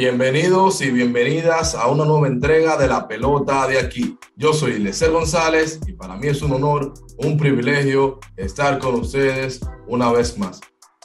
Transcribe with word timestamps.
Bienvenidos 0.00 0.80
y 0.80 0.90
bienvenidas 0.90 1.74
a 1.74 1.86
una 1.88 2.06
nueva 2.06 2.26
entrega 2.26 2.78
de 2.78 2.88
la 2.88 3.06
pelota 3.06 3.66
de 3.66 3.78
aquí. 3.78 4.16
Yo 4.34 4.54
soy 4.54 4.78
Lecer 4.78 5.10
González 5.10 5.78
y 5.86 5.92
para 5.92 6.16
mí 6.16 6.28
es 6.28 6.40
un 6.40 6.52
honor, 6.52 6.94
un 7.18 7.36
privilegio 7.36 8.18
estar 8.38 8.78
con 8.78 8.94
ustedes 8.94 9.60
una 9.86 10.10
vez 10.10 10.38
más. 10.38 10.58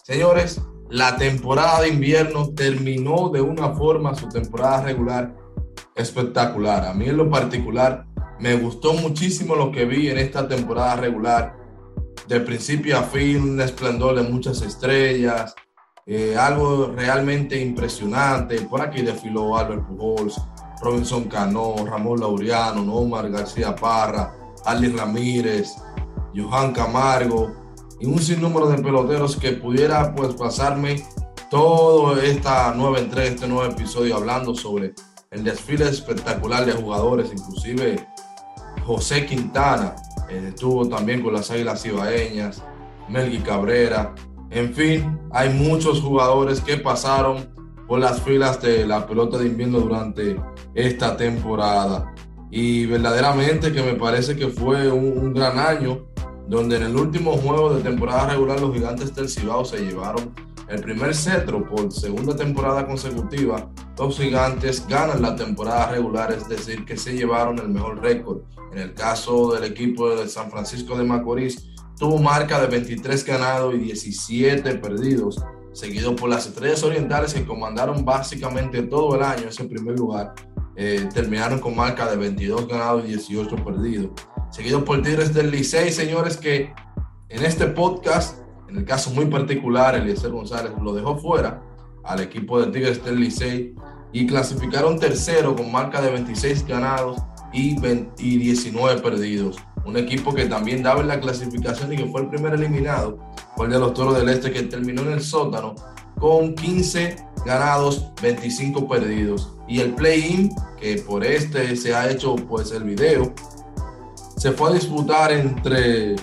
Señores, 0.06 0.62
la 0.90 1.18
temporada 1.18 1.82
de 1.82 1.90
invierno 1.90 2.54
terminó 2.56 3.28
de 3.28 3.42
una 3.42 3.74
forma 3.74 4.16
su 4.16 4.30
temporada 4.30 4.84
regular 4.84 5.36
espectacular. 5.94 6.86
A 6.86 6.94
mí 6.94 7.10
en 7.10 7.18
lo 7.18 7.30
particular 7.30 8.06
me 8.40 8.56
gustó 8.56 8.94
muchísimo 8.94 9.58
lo 9.58 9.74
que 9.74 9.84
vi 9.84 10.10
en 10.10 10.20
esta 10.20 10.48
temporada 10.48 10.96
regular. 10.96 11.58
De 12.30 12.40
principio 12.40 12.98
a 12.98 13.04
fin, 13.04 13.42
un 13.42 13.60
esplendor 13.60 14.16
de 14.16 14.24
muchas 14.24 14.62
estrellas, 14.62 15.54
eh, 16.06 16.38
algo 16.38 16.92
realmente 16.96 17.60
impresionante. 17.60 18.62
Por 18.62 18.82
aquí 18.82 19.02
desfiló 19.02 19.58
Albert 19.58 19.88
Pujols, 19.88 20.40
Robinson 20.82 21.26
Cano, 21.26 21.76
Ramón 21.86 22.20
Laureano, 22.20 22.82
Omar 22.94 23.30
García 23.30 23.76
Parra, 23.76 24.34
Ali 24.66 24.90
Ramírez, 24.90 25.76
Johan 26.36 26.74
Camargo 26.74 27.54
y 28.00 28.06
un 28.06 28.20
sinnúmero 28.20 28.68
de 28.68 28.82
peloteros 28.82 29.36
que 29.38 29.54
pudiera 29.54 30.14
pues 30.14 30.34
pasarme 30.36 31.04
toda 31.50 32.22
esta 32.24 32.74
nueva 32.74 33.00
entrega, 33.00 33.30
este 33.30 33.48
nuevo 33.48 33.72
episodio 33.72 34.18
hablando 34.18 34.54
sobre 34.54 34.94
el 35.32 35.44
desfile 35.44 35.88
espectacular 35.88 36.66
de 36.66 36.74
jugadores, 36.74 37.32
inclusive 37.32 38.08
José 38.86 39.26
Quintana 39.26 39.96
eh, 40.30 40.48
estuvo 40.50 40.88
también 40.88 41.22
con 41.22 41.34
las 41.34 41.50
Águilas 41.52 41.86
Ibaeñas, 41.86 42.62
Melgui 43.10 43.40
Cabrera, 43.40 44.14
en 44.52 44.74
fin, 44.74 45.20
hay 45.32 45.50
muchos 45.50 46.02
jugadores 46.02 46.62
que 46.62 46.78
pasaron 46.78 47.54
por 47.88 48.00
las 48.00 48.22
filas 48.22 48.62
de 48.62 48.86
la 48.86 49.06
pelota 49.06 49.38
de 49.38 49.48
invierno 49.48 49.80
durante 49.80 50.40
esta 50.74 51.16
temporada. 51.18 52.14
Y 52.52 52.86
verdaderamente 52.86 53.74
que 53.74 53.84
me 53.84 53.94
parece 53.94 54.36
que 54.36 54.48
fue 54.48 54.92
un, 54.92 55.34
gran 55.34 55.60
año, 55.60 56.08
donde 56.48 56.78
en 56.78 56.84
el 56.84 56.96
último 56.96 57.34
juego 57.38 57.74
de 57.74 57.84
temporada 57.84 58.30
regular 58.30 58.60
los 58.60 58.74
gigantes 58.74 59.14
del 59.14 59.30
Cibao 59.30 59.66
se 59.66 59.80
llevaron 59.80 60.34
el 60.68 60.82
primer 60.82 61.14
cetro 61.14 61.68
por 61.68 61.92
segunda 61.92 62.36
temporada 62.36 62.88
consecutiva. 62.88 63.70
Los 63.98 64.18
gigantes 64.18 64.86
ganan 64.88 65.22
la 65.22 65.36
temporada 65.36 65.92
regular, 65.92 66.32
es 66.32 66.48
decir, 66.48 66.86
que 66.86 66.98
se 66.98 67.14
llevaron 67.16 67.60
el 67.60 67.70
mejor 67.70 68.02
récord. 68.02 68.40
En 68.72 68.80
el 68.80 68.94
caso 68.94 69.54
del 69.54 69.64
equipo 69.66 70.10
de 70.16 70.28
San 70.28 70.50
Francisco 70.50 70.98
de 70.98 71.04
Macorís, 71.04 71.75
tuvo 71.98 72.18
marca 72.18 72.60
de 72.60 72.68
23 72.68 73.24
ganados 73.26 73.74
y 73.76 73.80
17 73.80 74.76
perdidos, 74.76 75.44
seguido 75.74 76.16
por 76.16 76.30
las 76.30 76.48
Estrellas 76.48 76.84
Orientales 76.84 77.34
que 77.34 77.46
comandaron 77.46 78.04
básicamente 78.04 78.84
todo 78.84 79.16
el 79.16 79.24
año 79.24 79.48
ese 79.50 79.64
primer 79.66 79.98
lugar. 79.98 80.34
Eh, 80.76 81.08
terminaron 81.14 81.60
con 81.60 81.76
marca 81.76 82.10
de 82.10 82.18
22 82.18 82.68
ganados 82.68 83.06
y 83.06 83.10
18 83.10 83.56
perdidos. 83.64 84.12
Seguido 84.52 84.84
por 84.84 85.02
Tigres 85.02 85.34
del 85.34 85.52
Licey, 85.52 85.92
señores, 85.92 86.38
que 86.38 86.74
en 87.30 87.46
este 87.46 87.68
podcast, 87.68 88.40
en 88.70 88.78
el 88.78 88.86
caso 88.86 89.10
muy 89.12 89.26
particular, 89.26 89.96
Eliezer 89.96 90.32
González 90.32 90.74
lo 90.82 90.94
dejó 90.94 91.18
fuera 91.18 91.62
al 92.04 92.20
equipo 92.20 92.62
de 92.62 92.72
Tigres 92.72 93.04
del 93.04 93.20
Licey 93.20 93.74
y 94.12 94.28
clasificaron 94.28 95.00
tercero 95.00 95.56
con 95.56 95.72
marca 95.72 96.02
de 96.02 96.12
26 96.12 96.68
ganados 96.68 97.18
y, 97.54 97.76
y 98.18 98.38
19 98.38 99.02
perdidos 99.02 99.58
un 99.86 99.98
equipo 99.98 100.34
que 100.34 100.46
también 100.46 100.84
daba 100.84 101.02
en 101.02 101.08
la 101.08 101.20
clasificación 101.20 101.94
y 101.94 101.98
que 101.98 102.06
fue 102.08 102.22
el 102.22 102.30
primer 102.30 102.54
eliminado, 102.54 103.20
fue 103.56 103.68
el 103.68 103.74
de 103.74 103.80
los 103.80 103.94
Toros 103.94 104.18
del 104.18 104.30
Este, 104.30 104.52
que 104.52 104.64
terminó 104.64 105.02
en 105.04 105.14
el 105.14 105.22
sótano 105.22 105.76
con 106.20 106.56
15 106.56 107.18
ganados, 107.46 108.08
25 108.22 108.88
perdidos. 108.88 109.54
Y 109.68 109.80
el 109.80 109.94
play-in, 109.94 110.52
que 110.80 110.98
por 110.98 111.24
este 111.24 111.76
se 111.76 111.94
ha 111.94 112.10
hecho 112.10 112.36
pues 112.36 112.72
el 112.72 112.84
video, 112.84 113.34
se 114.38 114.52
fue 114.52 114.70
a 114.70 114.74
disputar 114.74 115.32
entre 115.32 116.16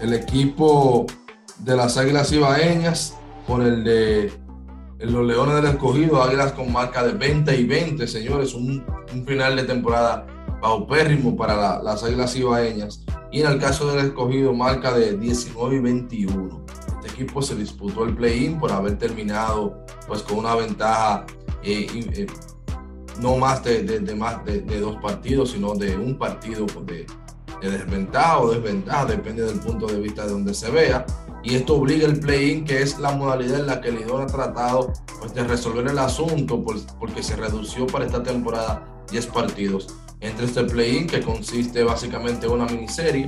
el 0.00 0.12
equipo 0.12 1.06
de 1.58 1.76
las 1.76 1.96
Águilas 1.96 2.32
Ibaeñas 2.32 3.16
con 3.46 3.62
el 3.62 3.84
de 3.84 4.32
los 4.98 5.26
Leones 5.26 5.56
del 5.56 5.66
Escogido, 5.66 6.22
Águilas 6.22 6.52
con 6.52 6.72
marca 6.72 7.02
de 7.04 7.12
20 7.12 7.56
y 7.56 7.64
20, 7.64 8.06
señores, 8.06 8.54
un, 8.54 8.84
final 9.26 9.56
de 9.56 9.64
temporada 9.64 10.26
paupérrimo 10.60 11.36
para 11.36 11.82
las 11.82 12.02
Águilas 12.02 12.36
Ibaeñas. 12.36 13.05
Y 13.36 13.42
en 13.42 13.48
el 13.48 13.58
caso 13.58 13.92
del 13.92 14.06
escogido, 14.06 14.54
marca 14.54 14.94
de 14.94 15.14
19 15.14 15.76
y 15.76 15.78
21. 15.80 16.64
Este 16.86 17.22
equipo 17.22 17.42
se 17.42 17.54
disputó 17.54 18.04
el 18.04 18.16
play-in 18.16 18.58
por 18.58 18.72
haber 18.72 18.96
terminado 18.96 19.84
pues 20.08 20.22
con 20.22 20.38
una 20.38 20.54
ventaja 20.54 21.26
eh, 21.62 21.86
eh, 21.92 22.26
no 23.20 23.36
más 23.36 23.62
de, 23.62 23.82
de, 23.82 24.14
más 24.14 24.42
de, 24.46 24.80
dos 24.80 24.96
partidos, 25.02 25.50
sino 25.50 25.74
de 25.74 25.98
un 25.98 26.16
partido 26.16 26.64
pues, 26.64 26.86
de, 26.86 27.06
desventaja 27.60 28.38
o 28.40 28.52
desventaja, 28.52 29.04
depende 29.04 29.42
del 29.42 29.60
punto 29.60 29.86
de 29.86 30.00
vista 30.00 30.24
de 30.24 30.32
donde 30.32 30.54
se 30.54 30.70
vea. 30.70 31.04
Y 31.44 31.56
esto 31.56 31.74
obliga 31.74 32.06
el 32.06 32.18
play-in, 32.18 32.64
que 32.64 32.80
es 32.80 32.98
la 32.98 33.10
modalidad 33.10 33.60
en 33.60 33.66
la 33.66 33.82
que 33.82 33.90
el 33.90 33.96
Lidón 33.96 34.22
ha 34.22 34.26
tratado 34.28 34.94
pues, 35.18 35.34
de 35.34 35.44
resolver 35.44 35.86
el 35.86 35.98
asunto, 35.98 36.64
porque 36.98 37.22
se 37.22 37.36
redució 37.36 37.86
para 37.86 38.06
esta 38.06 38.22
temporada 38.22 39.04
10 39.10 39.26
partidos 39.26 39.88
entre 40.20 40.46
este 40.46 40.64
play-in 40.64 41.06
que 41.06 41.20
consiste 41.20 41.82
básicamente 41.82 42.46
en 42.46 42.52
una 42.52 42.66
miniserie 42.66 43.26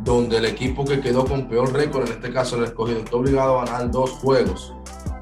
donde 0.00 0.36
el 0.38 0.44
equipo 0.44 0.84
que 0.84 1.00
quedó 1.00 1.24
con 1.24 1.48
peor 1.48 1.72
récord, 1.72 2.06
en 2.06 2.12
este 2.12 2.32
caso 2.32 2.56
el 2.56 2.64
escogido, 2.64 2.98
está 2.98 3.16
obligado 3.16 3.60
a 3.60 3.64
ganar 3.64 3.90
dos 3.90 4.10
juegos 4.10 4.74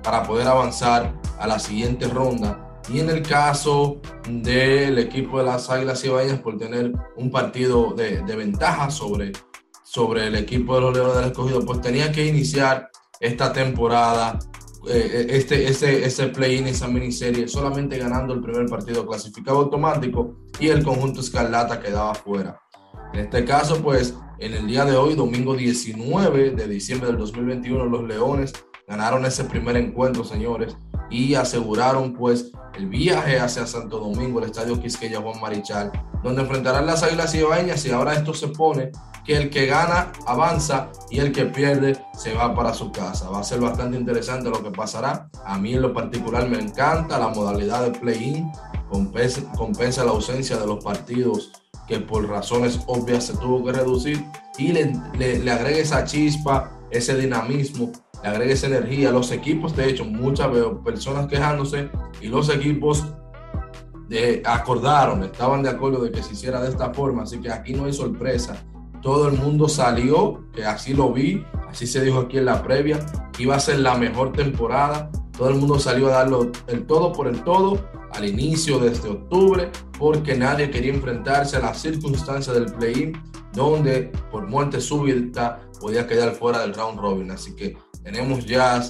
para 0.02 0.24
poder 0.24 0.48
avanzar 0.48 1.14
a 1.38 1.46
la 1.46 1.58
siguiente 1.58 2.08
ronda. 2.08 2.80
Y 2.88 2.98
en 2.98 3.10
el 3.10 3.22
caso 3.22 4.00
del 4.28 4.98
equipo 4.98 5.38
de 5.38 5.44
las 5.44 5.70
Águilas 5.70 6.04
Ibaeñas, 6.04 6.40
por 6.40 6.58
tener 6.58 6.92
un 7.16 7.30
partido 7.30 7.92
de, 7.92 8.22
de 8.22 8.36
ventaja 8.36 8.90
sobre, 8.90 9.30
sobre 9.84 10.26
el 10.26 10.34
equipo 10.34 10.74
de 10.74 10.80
los 10.80 10.94
Leones 10.94 11.14
del 11.14 11.24
Escogido, 11.26 11.64
pues 11.64 11.80
tenía 11.80 12.10
que 12.10 12.26
iniciar 12.26 12.90
esta 13.20 13.52
temporada 13.52 14.40
eh, 14.88 15.26
este, 15.30 15.68
ese, 15.68 16.04
ese 16.04 16.28
play-in, 16.28 16.66
esa 16.66 16.88
miniserie, 16.88 17.46
solamente 17.46 17.98
ganando 17.98 18.34
el 18.34 18.40
primer 18.40 18.66
partido 18.66 19.06
clasificado 19.06 19.58
automático 19.58 20.36
y 20.58 20.68
el 20.68 20.84
conjunto 20.84 21.20
Escarlata 21.20 21.80
quedaba 21.80 22.14
fuera. 22.14 22.60
En 23.12 23.20
este 23.20 23.44
caso, 23.44 23.80
pues, 23.82 24.14
en 24.38 24.54
el 24.54 24.66
día 24.66 24.84
de 24.84 24.96
hoy, 24.96 25.14
domingo 25.14 25.54
19 25.54 26.50
de 26.50 26.66
diciembre 26.66 27.08
del 27.08 27.18
2021, 27.18 27.84
los 27.84 28.02
Leones 28.02 28.52
ganaron 28.88 29.24
ese 29.24 29.44
primer 29.44 29.76
encuentro, 29.76 30.24
señores, 30.24 30.76
y 31.10 31.34
aseguraron, 31.34 32.14
pues, 32.14 32.50
el 32.74 32.88
viaje 32.88 33.38
hacia 33.38 33.66
Santo 33.66 33.98
Domingo, 33.98 34.40
el 34.40 34.46
estadio 34.46 34.80
Quisqueya 34.80 35.20
Juan 35.20 35.40
Marichal, 35.40 35.92
donde 36.24 36.42
enfrentarán 36.42 36.86
las 36.86 37.02
Águilas 37.02 37.34
Ibaeñas 37.34 37.84
y 37.84 37.90
ahora 37.90 38.14
esto 38.14 38.34
se 38.34 38.48
pone 38.48 38.90
que 39.24 39.36
el 39.36 39.50
que 39.50 39.66
gana 39.66 40.12
avanza 40.26 40.90
y 41.10 41.20
el 41.20 41.32
que 41.32 41.44
pierde 41.46 41.96
se 42.16 42.34
va 42.34 42.54
para 42.54 42.74
su 42.74 42.90
casa. 42.90 43.30
Va 43.30 43.40
a 43.40 43.44
ser 43.44 43.60
bastante 43.60 43.96
interesante 43.96 44.50
lo 44.50 44.62
que 44.62 44.70
pasará. 44.70 45.28
A 45.44 45.58
mí 45.58 45.74
en 45.74 45.82
lo 45.82 45.92
particular 45.92 46.48
me 46.48 46.58
encanta 46.58 47.18
la 47.18 47.28
modalidad 47.28 47.84
de 47.84 47.98
play-in, 47.98 48.50
compensa, 48.88 50.04
la 50.04 50.10
ausencia 50.10 50.56
de 50.56 50.66
los 50.66 50.82
partidos 50.82 51.52
que 51.86 52.00
por 52.00 52.28
razones 52.28 52.80
obvias 52.86 53.26
se 53.26 53.36
tuvo 53.36 53.64
que 53.64 53.72
reducir 53.72 54.24
y 54.58 54.72
le, 54.72 54.92
le, 55.16 55.50
agrega 55.50 55.78
esa 55.78 56.04
chispa, 56.04 56.78
ese 56.90 57.16
dinamismo, 57.16 57.92
le 58.22 58.28
agrega 58.28 58.52
esa 58.52 58.66
energía. 58.66 59.10
Los 59.10 59.30
equipos, 59.30 59.76
de 59.76 59.88
hecho, 59.90 60.04
muchas 60.04 60.48
personas 60.84 61.26
quejándose 61.26 61.90
y 62.20 62.26
los 62.26 62.48
equipos 62.48 63.04
de, 64.08 64.42
acordaron, 64.44 65.22
estaban 65.22 65.62
de 65.62 65.70
acuerdo 65.70 66.02
de 66.04 66.10
que 66.10 66.22
se 66.22 66.32
hiciera 66.32 66.60
de 66.60 66.68
esta 66.68 66.92
forma, 66.92 67.22
así 67.22 67.40
que 67.40 67.50
aquí 67.50 67.72
no 67.72 67.86
hay 67.86 67.92
sorpresa 67.92 68.62
todo 69.02 69.28
el 69.28 69.36
mundo 69.36 69.68
salió, 69.68 70.44
que 70.54 70.64
así 70.64 70.94
lo 70.94 71.12
vi, 71.12 71.44
así 71.68 71.86
se 71.86 72.02
dijo 72.02 72.20
aquí 72.20 72.38
en 72.38 72.46
la 72.46 72.62
previa, 72.62 73.04
iba 73.38 73.56
a 73.56 73.60
ser 73.60 73.80
la 73.80 73.96
mejor 73.96 74.32
temporada. 74.32 75.10
Todo 75.36 75.48
el 75.48 75.56
mundo 75.56 75.78
salió 75.78 76.08
a 76.08 76.12
darlo 76.12 76.52
el 76.68 76.86
todo 76.86 77.12
por 77.12 77.26
el 77.26 77.42
todo 77.42 77.80
al 78.12 78.24
inicio 78.26 78.78
de 78.78 78.92
este 78.92 79.08
octubre, 79.08 79.70
porque 79.98 80.36
nadie 80.36 80.70
quería 80.70 80.92
enfrentarse 80.92 81.56
a 81.56 81.60
las 81.60 81.80
circunstancias 81.80 82.54
del 82.54 82.66
play-in, 82.72 83.12
donde 83.52 84.12
por 84.30 84.46
muerte 84.46 84.80
súbita 84.80 85.60
podía 85.80 86.06
quedar 86.06 86.32
fuera 86.32 86.60
del 86.60 86.74
round 86.74 87.00
robin. 87.00 87.30
Así 87.30 87.56
que 87.56 87.76
tenemos 88.04 88.44
ya, 88.44 88.82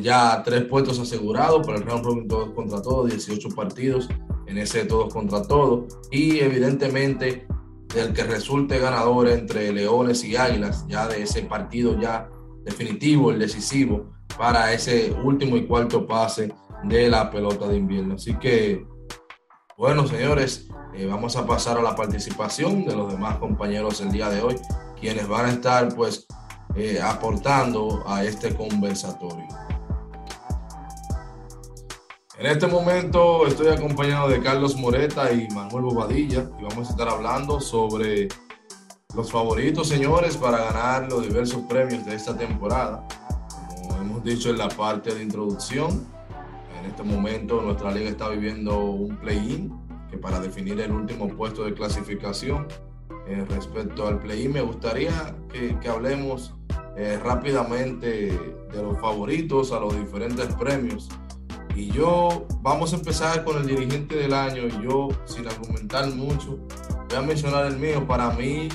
ya 0.00 0.42
tres 0.44 0.64
puestos 0.64 1.00
asegurados 1.00 1.66
para 1.66 1.78
el 1.78 1.84
round 1.84 2.04
robin 2.04 2.28
todos 2.28 2.50
contra 2.50 2.80
todos, 2.80 3.10
18 3.10 3.48
partidos 3.50 4.08
en 4.46 4.58
ese 4.58 4.84
todos 4.84 5.12
contra 5.12 5.42
todos. 5.42 5.86
Y 6.10 6.38
evidentemente 6.40 7.46
del 7.94 8.12
que 8.12 8.24
resulte 8.24 8.78
ganador 8.78 9.28
entre 9.28 9.72
Leones 9.72 10.24
y 10.24 10.36
Águilas, 10.36 10.86
ya 10.88 11.06
de 11.08 11.22
ese 11.22 11.42
partido 11.42 11.98
ya 11.98 12.28
definitivo, 12.64 13.30
el 13.30 13.38
decisivo, 13.38 14.12
para 14.36 14.72
ese 14.72 15.12
último 15.24 15.56
y 15.56 15.66
cuarto 15.66 16.06
pase 16.06 16.52
de 16.84 17.08
la 17.08 17.30
pelota 17.30 17.66
de 17.66 17.76
invierno. 17.76 18.14
Así 18.14 18.34
que, 18.34 18.86
bueno, 19.76 20.06
señores, 20.06 20.68
eh, 20.94 21.06
vamos 21.06 21.36
a 21.36 21.46
pasar 21.46 21.78
a 21.78 21.82
la 21.82 21.94
participación 21.94 22.84
de 22.84 22.94
los 22.94 23.12
demás 23.12 23.38
compañeros 23.38 24.00
el 24.00 24.12
día 24.12 24.28
de 24.28 24.42
hoy, 24.42 24.56
quienes 25.00 25.26
van 25.28 25.46
a 25.46 25.52
estar 25.52 25.94
pues 25.94 26.26
eh, 26.76 27.00
aportando 27.02 28.04
a 28.06 28.24
este 28.24 28.54
conversatorio. 28.54 29.46
En 32.38 32.46
este 32.46 32.68
momento 32.68 33.48
estoy 33.48 33.66
acompañado 33.66 34.28
de 34.28 34.40
Carlos 34.40 34.76
Moreta 34.76 35.32
y 35.32 35.48
Manuel 35.52 35.86
Bobadilla 35.86 36.48
y 36.56 36.62
vamos 36.62 36.86
a 36.86 36.90
estar 36.92 37.08
hablando 37.08 37.60
sobre 37.60 38.28
los 39.16 39.32
favoritos, 39.32 39.88
señores, 39.88 40.36
para 40.36 40.58
ganar 40.58 41.10
los 41.10 41.24
diversos 41.24 41.62
premios 41.68 42.06
de 42.06 42.14
esta 42.14 42.36
temporada. 42.36 43.04
Como 43.82 44.00
hemos 44.00 44.22
dicho 44.22 44.50
en 44.50 44.58
la 44.58 44.68
parte 44.68 45.12
de 45.12 45.24
introducción, 45.24 46.06
en 46.78 46.88
este 46.88 47.02
momento 47.02 47.60
nuestra 47.60 47.90
liga 47.90 48.08
está 48.08 48.28
viviendo 48.28 48.82
un 48.82 49.16
play-in 49.16 49.76
que 50.08 50.16
para 50.16 50.38
definir 50.38 50.78
el 50.78 50.92
último 50.92 51.26
puesto 51.26 51.64
de 51.64 51.74
clasificación. 51.74 52.68
Eh, 53.26 53.44
respecto 53.48 54.06
al 54.06 54.20
play-in, 54.20 54.52
me 54.52 54.60
gustaría 54.60 55.34
que, 55.52 55.76
hablemos 55.88 56.54
eh, 56.96 57.18
rápidamente 57.20 58.30
de 58.72 58.82
los 58.82 58.96
favoritos 59.00 59.72
a 59.72 59.80
los 59.80 59.98
diferentes 59.98 60.46
premios 60.54 61.08
y 61.78 61.92
yo, 61.92 62.44
vamos 62.60 62.92
a 62.92 62.96
empezar 62.96 63.44
con 63.44 63.56
el 63.58 63.66
dirigente 63.66 64.16
del 64.16 64.34
año. 64.34 64.66
Y 64.66 64.82
yo, 64.82 65.08
sin 65.26 65.46
argumentar 65.46 66.10
mucho, 66.10 66.58
voy 67.08 67.16
a 67.16 67.22
mencionar 67.22 67.66
el 67.66 67.78
mío. 67.78 68.04
Para 68.04 68.30
mí, 68.30 68.68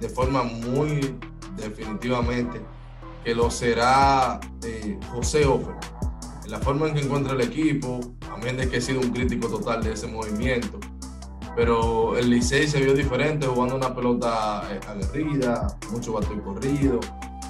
de 0.00 0.08
forma 0.08 0.42
muy 0.42 1.16
definitivamente, 1.56 2.60
que 3.24 3.36
lo 3.36 3.52
será 3.52 4.40
eh, 4.64 4.98
José 5.12 5.46
Offer. 5.46 5.76
En 6.44 6.50
la 6.50 6.58
forma 6.58 6.88
en 6.88 6.94
que 6.94 7.00
encuentra 7.02 7.34
el 7.34 7.40
equipo, 7.42 8.00
a 8.28 8.36
menos 8.38 8.62
de 8.62 8.68
que 8.68 8.78
he 8.78 8.80
sido 8.80 8.98
un 8.98 9.10
crítico 9.10 9.46
total 9.46 9.84
de 9.84 9.92
ese 9.92 10.08
movimiento. 10.08 10.80
Pero 11.54 12.18
el 12.18 12.30
Licey 12.30 12.66
se 12.66 12.80
vio 12.80 12.94
diferente 12.94 13.46
jugando 13.46 13.76
una 13.76 13.94
pelota 13.94 14.64
eh, 14.72 14.80
aguerrida, 14.88 15.78
mucho 15.92 16.14
bato 16.14 16.34
y 16.34 16.40
corrido. 16.40 16.98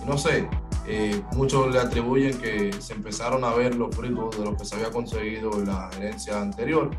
No 0.06 0.19
sé, 0.19 0.47
eh, 0.92 1.22
muchos 1.37 1.72
le 1.72 1.78
atribuyen 1.78 2.37
que 2.40 2.72
se 2.81 2.94
empezaron 2.94 3.44
a 3.44 3.54
ver 3.54 3.76
los 3.76 3.94
frutos 3.94 4.37
de 4.37 4.44
lo 4.44 4.56
que 4.56 4.64
se 4.64 4.75
había 4.75 4.90
conseguido 4.90 5.52
en 5.52 5.66
la 5.66 5.88
gerencia 5.92 6.42
anterior. 6.42 6.90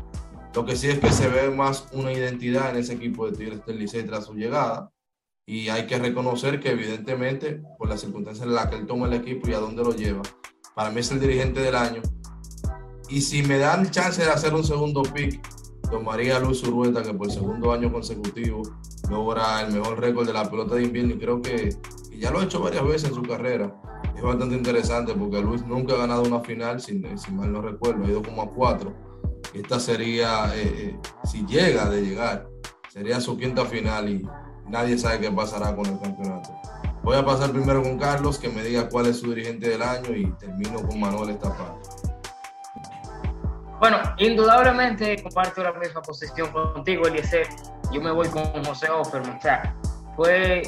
Lo 0.54 0.64
que 0.64 0.76
sí 0.76 0.88
es 0.88 0.98
que 0.98 1.12
se 1.12 1.28
ve 1.28 1.50
más 1.50 1.88
una 1.92 2.10
identidad 2.10 2.70
en 2.70 2.78
ese 2.78 2.94
equipo 2.94 3.30
de 3.30 3.36
Tigres 3.36 3.66
del 3.66 3.78
Licey 3.78 4.06
tras 4.06 4.24
su 4.24 4.32
llegada. 4.32 4.90
Y 5.46 5.68
hay 5.68 5.86
que 5.86 5.98
reconocer 5.98 6.58
que 6.58 6.70
evidentemente, 6.70 7.60
por 7.76 7.90
las 7.90 8.00
circunstancias 8.00 8.46
en 8.46 8.54
las 8.54 8.68
que 8.68 8.76
él 8.76 8.86
toma 8.86 9.08
el 9.08 9.12
equipo 9.12 9.50
y 9.50 9.52
a 9.52 9.58
dónde 9.58 9.84
lo 9.84 9.92
lleva, 9.94 10.22
para 10.74 10.88
mí 10.88 11.00
es 11.00 11.10
el 11.10 11.20
dirigente 11.20 11.60
del 11.60 11.74
año. 11.74 12.00
Y 13.10 13.20
si 13.20 13.42
me 13.42 13.58
dan 13.58 13.90
chance 13.90 14.22
de 14.22 14.30
hacer 14.30 14.54
un 14.54 14.64
segundo 14.64 15.02
pick, 15.02 15.38
tomaría 15.90 16.38
a 16.38 16.40
Luis 16.40 16.62
Urueta, 16.62 17.02
que 17.02 17.12
por 17.12 17.30
segundo 17.30 17.72
año 17.72 17.92
consecutivo 17.92 18.62
logra 19.10 19.60
el 19.60 19.74
mejor 19.74 20.00
récord 20.00 20.26
de 20.26 20.32
la 20.32 20.50
pelota 20.50 20.76
de 20.76 20.84
invierno. 20.84 21.12
Y 21.12 21.18
creo 21.18 21.42
que 21.42 21.76
ya 22.22 22.30
lo 22.30 22.38
ha 22.38 22.44
hecho 22.44 22.60
varias 22.60 22.84
veces 22.84 23.08
en 23.08 23.14
su 23.16 23.22
carrera. 23.22 23.74
Es 24.14 24.22
bastante 24.22 24.54
interesante 24.54 25.12
porque 25.12 25.40
Luis 25.40 25.66
nunca 25.66 25.94
ha 25.94 25.98
ganado 25.98 26.22
una 26.22 26.38
final, 26.38 26.80
si, 26.80 26.94
mal 27.32 27.52
no 27.52 27.60
recuerdo, 27.60 28.04
ha 28.04 28.08
ido 28.08 28.22
como 28.22 28.42
a 28.42 28.50
cuatro. 28.50 28.94
Esta 29.52 29.80
sería, 29.80 30.54
eh, 30.54 30.72
eh, 30.76 30.98
si 31.24 31.44
llega 31.44 31.90
de 31.90 32.00
llegar, 32.00 32.48
sería 32.88 33.20
su 33.20 33.36
quinta 33.36 33.64
final 33.64 34.08
y 34.08 34.24
nadie 34.68 34.96
sabe 34.96 35.18
qué 35.18 35.32
pasará 35.32 35.74
con 35.74 35.84
el 35.86 35.98
campeonato. 35.98 36.50
Voy 37.02 37.16
a 37.16 37.24
pasar 37.24 37.50
primero 37.50 37.82
con 37.82 37.98
Carlos, 37.98 38.38
que 38.38 38.48
me 38.48 38.62
diga 38.62 38.88
cuál 38.88 39.06
es 39.06 39.18
su 39.18 39.34
dirigente 39.34 39.68
del 39.68 39.82
año 39.82 40.14
y 40.14 40.30
termino 40.38 40.80
con 40.86 41.00
Manuel 41.00 41.30
esta 41.30 41.48
parte. 41.48 41.88
Bueno, 43.80 43.98
indudablemente 44.18 45.20
comparto 45.20 45.64
la 45.64 45.72
misma 45.72 46.00
posición 46.02 46.52
contigo, 46.52 47.08
Eliezer. 47.08 47.48
Yo 47.92 48.00
me 48.00 48.12
voy 48.12 48.28
con 48.28 48.44
José 48.64 48.88
Offerman. 48.88 49.38
O 49.38 49.91
fue 50.16 50.62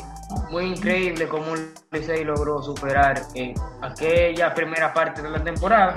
muy 0.51 0.65
increíble 0.67 1.29
cómo 1.29 1.47
Licey 1.91 2.25
logró 2.25 2.63
superar 2.63 3.21
en 3.35 3.55
aquella 3.83 4.55
primera 4.55 4.93
parte 4.93 5.23
de 5.23 5.31
la 5.31 5.43
temporada. 5.43 5.95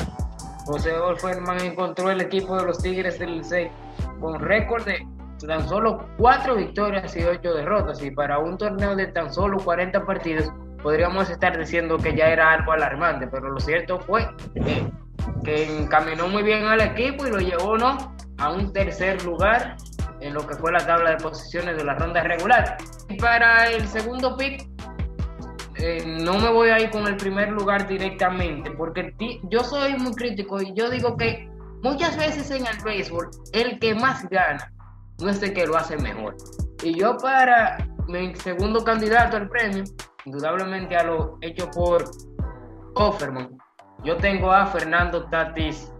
José 0.66 0.94
Olferman 0.94 1.62
encontró 1.62 2.12
el 2.12 2.22
equipo 2.22 2.58
de 2.58 2.66
los 2.66 2.80
Tigres 2.80 3.20
del 3.20 3.38
Licey 3.38 3.72
con 4.20 4.40
récord 4.40 4.84
de 4.86 5.08
tan 5.46 5.68
solo 5.68 6.10
cuatro 6.18 6.56
victorias 6.56 7.16
y 7.16 7.24
ocho 7.24 7.54
derrotas. 7.54 8.02
Y 8.02 8.12
para 8.12 8.40
un 8.40 8.58
torneo 8.58 8.96
de 8.96 9.08
tan 9.08 9.34
solo 9.34 9.58
40 9.58 10.06
partidos, 10.06 10.52
podríamos 10.82 11.30
estar 11.30 11.58
diciendo 11.58 11.98
que 11.98 12.16
ya 12.16 12.28
era 12.28 12.52
algo 12.52 12.72
alarmante. 12.72 13.28
Pero 13.28 13.50
lo 13.50 13.60
cierto 13.60 14.00
fue 14.00 14.28
que, 14.54 14.92
que 15.44 15.80
encaminó 15.80 16.28
muy 16.28 16.44
bien 16.44 16.66
al 16.66 16.82
equipo 16.82 17.26
y 17.28 17.32
lo 17.32 17.40
llevó 17.40 17.78
¿no? 17.78 17.98
a 18.40 18.52
un 18.52 18.74
tercer 18.74 19.24
lugar 19.24 19.78
en 20.20 20.34
lo 20.34 20.46
que 20.46 20.56
fue 20.56 20.72
la 20.72 20.80
tabla 20.80 21.12
de 21.12 21.18
posiciones 21.18 21.78
de 21.78 21.84
la 21.84 21.94
ronda 21.96 22.24
regular. 22.24 22.78
Para 23.20 23.70
el 23.72 23.88
segundo 23.88 24.36
pick, 24.38 24.68
eh, 25.76 26.04
no 26.06 26.40
me 26.40 26.50
voy 26.52 26.70
a 26.70 26.80
ir 26.80 26.90
con 26.90 27.08
el 27.08 27.18
primer 27.18 27.50
lugar 27.50 27.88
directamente, 27.88 28.72
porque 28.72 29.14
yo 29.50 29.64
soy 29.64 29.96
muy 29.98 30.14
crítico 30.14 30.62
y 30.62 30.74
yo 30.74 30.90
digo 30.90 31.16
que 31.16 31.50
muchas 31.84 32.18
veces 32.18 32.50
en 32.52 32.66
el 32.66 32.78
béisbol 32.84 33.30
el 33.54 33.80
que 33.80 33.94
más 33.94 34.28
gana 34.30 34.74
no 35.20 35.30
es 35.30 35.42
el 35.42 35.54
que 35.54 35.66
lo 35.66 35.78
hace 35.78 35.98
mejor. 35.98 36.36
Y 36.84 37.00
yo 37.00 37.18
para 37.18 37.78
mi 38.08 38.36
segundo 38.36 38.84
candidato 38.84 39.38
al 39.38 39.50
premio, 39.50 39.84
indudablemente 40.26 40.96
a 40.96 41.04
lo 41.04 41.38
hecho 41.42 41.70
por 41.72 42.04
Offerman, 42.96 43.58
yo 44.04 44.18
tengo 44.18 44.52
a 44.52 44.66
Fernando 44.68 45.26
Tatis. 45.30 45.92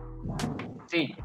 Sí. 0.88 1.16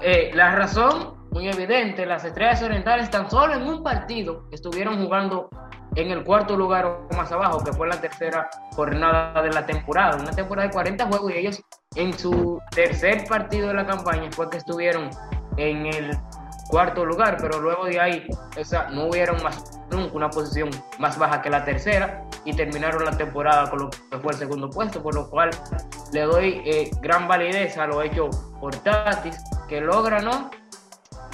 Eh, 0.00 0.30
la 0.34 0.54
razón 0.54 1.19
muy 1.30 1.48
evidente. 1.48 2.06
Las 2.06 2.24
estrellas 2.24 2.62
orientales 2.62 3.10
tan 3.10 3.30
solo 3.30 3.54
en 3.54 3.66
un 3.66 3.82
partido 3.82 4.46
estuvieron 4.50 5.02
jugando 5.02 5.48
en 5.96 6.10
el 6.10 6.24
cuarto 6.24 6.56
lugar 6.56 6.86
o 6.86 7.08
más 7.16 7.32
abajo, 7.32 7.62
que 7.64 7.72
fue 7.72 7.88
la 7.88 8.00
tercera 8.00 8.48
jornada 8.72 9.42
de 9.42 9.50
la 9.50 9.66
temporada. 9.66 10.16
Una 10.16 10.30
temporada 10.30 10.68
de 10.68 10.72
40 10.74 11.06
juegos 11.06 11.32
y 11.32 11.38
ellos 11.38 11.62
en 11.96 12.16
su 12.16 12.60
tercer 12.70 13.24
partido 13.28 13.68
de 13.68 13.74
la 13.74 13.86
campaña 13.86 14.30
fue 14.30 14.48
que 14.50 14.58
estuvieron 14.58 15.10
en 15.56 15.86
el 15.86 16.16
cuarto 16.68 17.04
lugar, 17.04 17.36
pero 17.40 17.58
luego 17.58 17.86
de 17.86 18.00
ahí 18.00 18.26
no 18.92 19.06
hubieron 19.06 19.42
más, 19.42 19.80
nunca 19.90 20.14
una 20.14 20.30
posición 20.30 20.70
más 21.00 21.18
baja 21.18 21.42
que 21.42 21.50
la 21.50 21.64
tercera 21.64 22.24
y 22.44 22.54
terminaron 22.54 23.04
la 23.04 23.16
temporada 23.16 23.68
con 23.68 23.80
lo 23.80 23.90
que 23.90 24.18
fue 24.18 24.32
el 24.32 24.38
segundo 24.38 24.70
puesto, 24.70 25.02
por 25.02 25.14
lo 25.14 25.28
cual 25.28 25.50
le 26.12 26.22
doy 26.22 26.62
eh, 26.64 26.90
gran 27.02 27.26
validez 27.26 27.76
a 27.76 27.86
lo 27.86 28.00
hecho 28.02 28.30
por 28.60 28.74
Tatis, 28.76 29.42
que 29.68 29.80
logra, 29.80 30.20
¿no? 30.20 30.50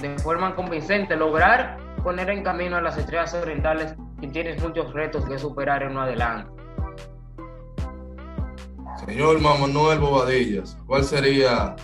De 0.00 0.18
forma 0.18 0.54
convincente 0.54 1.16
lograr 1.16 1.78
poner 2.02 2.30
en 2.30 2.44
camino 2.44 2.76
a 2.76 2.80
las 2.80 2.96
estrellas 2.96 3.34
orientales 3.34 3.94
y 4.20 4.28
tienes 4.28 4.62
muchos 4.62 4.92
retos 4.92 5.24
que 5.24 5.38
superar 5.38 5.82
en 5.82 5.96
adelante. 5.96 6.50
Señor 9.04 9.40
Manuel 9.40 9.98
Bobadillas, 9.98 10.78
¿cuál 10.86 11.04
sería 11.04 11.76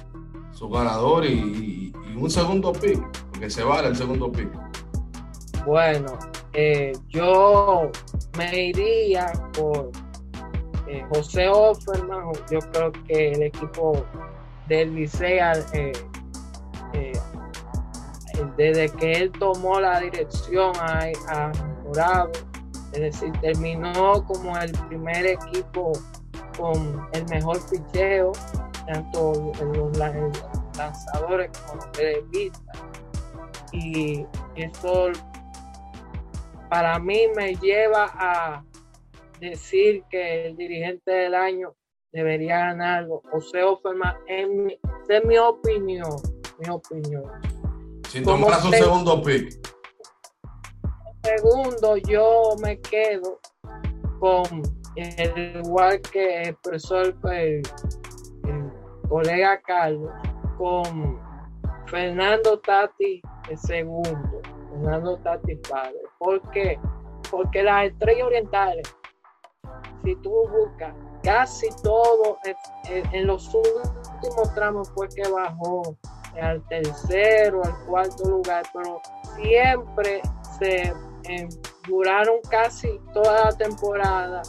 su 0.52 0.68
ganador 0.68 1.24
y, 1.26 1.92
un 2.16 2.30
segundo 2.30 2.72
pick? 2.72 3.00
Porque 3.30 3.50
se 3.50 3.64
vale 3.64 3.88
el 3.88 3.96
segundo 3.96 4.30
pick. 4.30 4.48
Bueno, 5.66 6.18
eh, 6.52 6.92
yo 7.08 7.90
me 8.36 8.66
iría 8.66 9.32
por 9.54 9.90
eh, 10.86 11.04
José 11.12 11.48
Offerman. 11.48 12.32
Yo 12.50 12.58
creo 12.72 12.92
que 13.06 13.32
el 13.32 13.42
equipo 13.42 14.04
del 14.68 14.94
Licea 14.94 15.52
eh, 15.72 15.92
desde 18.56 18.90
que 18.90 19.12
él 19.12 19.32
tomó 19.32 19.80
la 19.80 20.00
dirección 20.00 20.72
ha, 20.80 21.50
mejorado, 21.82 22.30
es 22.92 23.00
decir, 23.00 23.32
terminó 23.40 24.24
como 24.26 24.56
el 24.58 24.72
primer 24.88 25.26
equipo 25.26 25.92
con 26.56 27.06
el 27.12 27.24
mejor 27.28 27.58
picheo, 27.70 28.32
tanto 28.86 29.52
los, 29.74 29.96
lanzadores 30.76 31.50
como 31.58 31.76
los 31.76 31.92
televistas. 31.92 32.82
Y 33.72 34.26
eso 34.54 35.12
para 36.68 36.98
mí 36.98 37.26
me 37.34 37.54
lleva 37.56 38.10
a 38.14 38.64
decir 39.40 40.04
que 40.10 40.46
el 40.46 40.56
dirigente 40.56 41.10
del 41.10 41.34
año 41.34 41.74
debería 42.12 42.58
ganarlo. 42.58 43.22
José 43.30 43.62
Offerman, 43.62 44.14
en 44.26 44.64
mi, 44.64 44.78
es 45.08 45.24
mi 45.24 45.38
opinión, 45.38 46.16
mi 46.58 46.68
opinión. 46.68 47.24
Sin 48.12 48.24
tomar 48.24 48.60
su 48.60 48.68
segundo 48.68 49.22
pick. 49.22 49.58
Segundo, 51.22 51.96
yo 51.96 52.50
me 52.60 52.78
quedo 52.78 53.38
con 54.20 54.44
el 54.96 55.56
igual 55.64 55.98
que 56.02 56.42
expresó 56.42 57.00
el, 57.00 57.62
colega 59.08 59.58
Carlos, 59.62 60.12
con 60.58 61.18
Fernando 61.86 62.58
Tati 62.58 63.22
el 63.48 63.56
segundo, 63.56 64.42
Fernando 64.68 65.16
Tati 65.16 65.56
padre. 65.70 65.96
¿Por 66.18 66.50
qué? 66.50 66.78
Porque 67.30 67.62
las 67.62 67.86
estrellas 67.86 68.26
orientales, 68.26 68.94
si 70.04 70.14
tú 70.16 70.46
buscas, 70.50 70.94
casi 71.22 71.68
todo 71.82 72.36
en 72.84 73.26
los 73.26 73.54
últimos 73.54 74.54
tramos 74.54 74.90
fue 74.90 75.08
que 75.08 75.26
bajó 75.30 75.96
al 76.40 76.62
tercero, 76.68 77.62
al 77.64 77.76
cuarto 77.86 78.28
lugar, 78.28 78.62
pero 78.72 79.00
siempre 79.36 80.20
se 80.58 80.92
duraron 81.88 82.36
casi 82.50 83.00
toda 83.12 83.46
la 83.46 83.52
temporada 83.52 84.42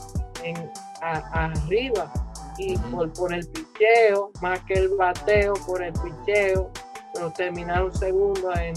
en, 0.43 0.71
arriba. 1.01 2.11
Y 2.57 2.77
por, 2.77 3.11
por 3.13 3.33
el 3.33 3.47
picheo 3.47 4.31
más 4.41 4.59
que 4.65 4.75
el 4.75 4.89
bateo 4.89 5.55
por 5.65 5.81
el 5.81 5.91
picheo, 5.93 6.69
pero 7.13 7.31
terminaron 7.31 7.91
segundo 7.91 8.53
en, 8.55 8.75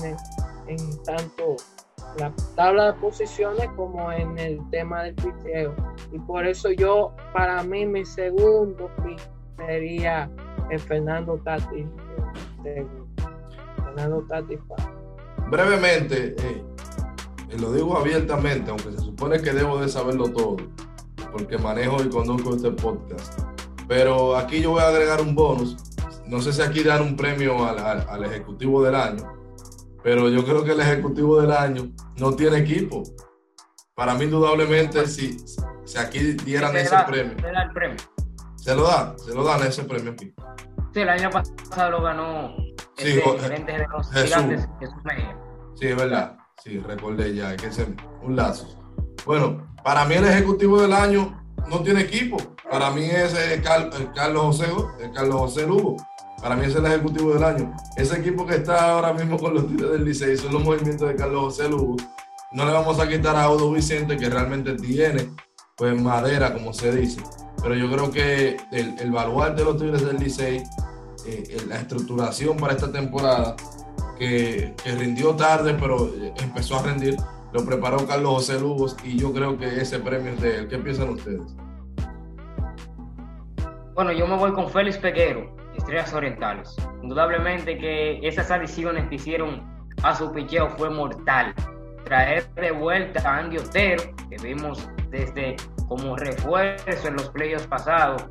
en 0.67 1.03
tanto 1.05 1.57
la 2.19 2.33
tabla 2.55 2.93
de 2.93 2.93
posiciones 2.95 3.69
como 3.77 4.11
en 4.13 4.39
el 4.39 4.59
tema 4.71 5.05
del 5.05 5.15
picheo. 5.15 5.75
Y 6.13 6.19
por 6.21 6.47
eso 6.47 6.71
yo, 6.71 7.15
para 7.33 7.63
mí, 7.63 7.85
mi 7.85 8.05
segundo 8.05 8.91
pick 9.05 9.21
sería 9.57 10.31
el 10.71 10.81
Fernando 10.81 11.39
Fernando. 13.76 14.26
Brevemente, 15.50 16.35
eh, 16.38 16.64
lo 17.58 17.73
digo 17.73 17.96
abiertamente, 17.96 18.70
aunque 18.70 18.92
se 18.92 18.99
supone 18.99 19.40
que 19.40 19.52
debo 19.52 19.78
de 19.80 19.88
saberlo 19.88 20.30
todo, 20.30 20.56
porque 21.32 21.58
manejo 21.58 22.02
y 22.02 22.08
conduzco 22.08 22.56
este 22.56 22.70
podcast. 22.73 23.40
Pero 23.88 24.37
aquí 24.37 24.61
yo 24.61 24.70
voy 24.73 24.82
a 24.82 24.88
agregar 24.88 25.20
un 25.20 25.35
bonus. 25.35 25.76
No 26.26 26.40
sé 26.40 26.52
si 26.52 26.62
aquí 26.62 26.82
dan 26.82 27.02
un 27.02 27.16
premio 27.16 27.64
al, 27.64 27.78
al 27.78 28.25
ejecutivo 28.25 28.82
del 28.82 28.96
año, 28.96 29.32
pero 30.02 30.28
yo 30.28 30.44
creo 30.44 30.64
que 30.64 30.73
el 30.73 30.80
ejecutivo 30.80 31.40
del 31.40 31.52
año 31.52 31.92
no 32.18 32.35
tiene 32.35 32.58
equipo. 32.58 33.02
Para 33.94 34.14
mí, 34.14 34.25
indudablemente, 34.25 35.06
si, 35.06 35.38
si 35.85 35.99
aquí 35.99 36.32
dieran 36.44 36.76
ese 36.76 36.96
premio. 37.06 37.37
Se 37.40 37.50
da 37.50 37.62
el 37.62 37.73
premio. 37.73 37.96
Se 38.56 38.75
lo 38.75 38.82
dan, 38.82 39.18
se 39.18 39.32
lo 39.32 39.44
dan 39.44 39.62
ese 39.66 39.85
premio 39.85 40.12
aquí. 40.12 40.35
Sí, 40.97 41.03
el 41.03 41.11
año 41.11 41.29
pasado 41.29 41.91
lo 41.91 42.00
ganó 42.00 42.57
el 42.97 43.23
gerente 43.38 43.73
de 43.73 43.87
los 43.87 44.11
gigantes, 44.11 44.67
Jesús 44.81 44.97
Mejía. 45.05 45.37
Sí, 45.75 45.88
es 45.88 45.95
verdad. 45.95 46.38
Sí, 46.65 46.79
recordé 46.79 47.35
ya, 47.35 47.55
que 47.55 47.71
ser 47.71 47.95
un 48.23 48.35
lazo. 48.35 48.67
Bueno, 49.26 49.69
para 49.85 50.07
mí 50.07 50.15
el 50.15 50.25
ejecutivo 50.25 50.81
del 50.81 50.95
año 50.95 51.38
no 51.69 51.83
tiene 51.83 52.00
equipo. 52.00 52.38
Para 52.71 52.93
mí 52.93 53.05
es 53.05 53.35
el 53.35 53.61
Carlos 53.61 54.57
José, 54.57 54.73
el 55.00 55.12
Carlos 55.12 55.37
José 55.37 55.67
Lugo. 55.67 55.97
Para 56.41 56.57
mí 56.57 56.65
es 56.65 56.75
el 56.75 56.87
ejecutivo 56.87 57.35
del 57.35 57.45
año. 57.45 57.76
Ese 57.99 58.19
equipo 58.19 58.47
que 58.47 58.55
está 58.55 58.93
ahora 58.93 59.12
mismo 59.12 59.38
con 59.38 59.53
los 59.53 59.69
tiros 59.69 59.93
del 59.93 60.03
Licey 60.03 60.35
son 60.38 60.55
los 60.55 60.65
movimientos 60.65 61.07
de 61.07 61.15
Carlos 61.15 61.43
José 61.43 61.69
Lugo. 61.69 61.97
No 62.53 62.65
le 62.65 62.73
vamos 62.73 62.99
a 63.00 63.07
quitar 63.07 63.37
a 63.37 63.50
Odo 63.50 63.71
Vicente, 63.71 64.17
que 64.17 64.31
realmente 64.31 64.73
tiene 64.76 65.29
pues 65.76 66.00
madera, 66.00 66.55
como 66.55 66.73
se 66.73 66.91
dice. 66.91 67.21
Pero 67.62 67.75
yo 67.75 67.91
creo 67.91 68.11
que 68.11 68.57
el, 68.73 68.99
el 68.99 69.11
baluarte 69.11 69.61
de 69.61 69.65
los 69.67 69.76
Tigres 69.76 70.07
del 70.07 70.17
Licey, 70.19 70.62
eh, 71.26 71.56
la 71.68 71.76
estructuración 71.76 72.56
para 72.56 72.75
esta 72.75 72.90
temporada, 72.90 73.56
que, 74.18 74.75
que, 74.83 74.92
rindió 74.92 75.35
tarde, 75.37 75.76
pero 75.78 76.11
empezó 76.40 76.78
a 76.78 76.83
rendir, 76.83 77.16
lo 77.52 77.64
preparó 77.64 78.06
Carlos 78.06 78.35
José 78.35 78.61
Lugo 78.61 78.87
y 79.04 79.18
yo 79.18 79.33
creo 79.33 79.59
que 79.59 79.80
ese 79.80 79.99
premio 79.99 80.33
es 80.33 80.40
de 80.40 80.56
él. 80.59 80.68
¿Qué 80.68 80.78
piensan 80.78 81.11
ustedes? 81.11 81.54
Bueno, 83.95 84.12
yo 84.12 84.26
me 84.26 84.37
voy 84.37 84.52
con 84.52 84.71
Félix 84.71 84.99
Peguero. 84.99 85.56
Estrellas 85.76 86.12
Orientales. 86.14 86.76
Indudablemente 87.02 87.78
que 87.78 88.18
esas 88.26 88.50
adiciones 88.50 89.09
que 89.09 89.16
hicieron 89.16 89.62
a 90.02 90.14
su 90.14 90.33
picheo 90.33 90.71
fue 90.71 90.90
mortal. 90.90 91.54
Traer 92.04 92.49
de 92.54 92.71
vuelta 92.71 93.21
a 93.28 93.38
Andy 93.38 93.59
Otero, 93.59 94.02
que 94.28 94.37
vimos 94.42 94.88
desde 95.11 95.56
como 95.88 96.16
refuerzo 96.16 97.09
en 97.09 97.14
los 97.14 97.28
playoffs 97.30 97.66
pasados, 97.66 98.26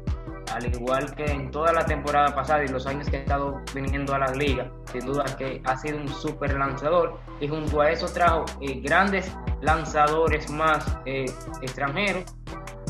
al 0.55 0.73
igual 0.73 1.13
que 1.15 1.25
en 1.25 1.51
toda 1.51 1.73
la 1.73 1.85
temporada 1.85 2.33
pasada 2.33 2.63
y 2.63 2.69
los 2.69 2.87
años 2.87 3.09
que 3.09 3.17
ha 3.17 3.19
estado 3.19 3.61
viniendo 3.73 4.15
a 4.15 4.19
las 4.19 4.37
ligas, 4.37 4.69
sin 4.89 5.05
duda 5.05 5.25
que 5.37 5.61
ha 5.65 5.75
sido 5.75 5.97
un 5.97 6.07
super 6.07 6.57
lanzador 6.57 7.19
y 7.41 7.47
junto 7.49 7.81
a 7.81 7.91
eso 7.91 8.07
trajo 8.07 8.45
eh, 8.61 8.79
grandes 8.81 9.35
lanzadores 9.61 10.49
más 10.49 10.97
eh, 11.05 11.25
extranjeros, 11.61 12.23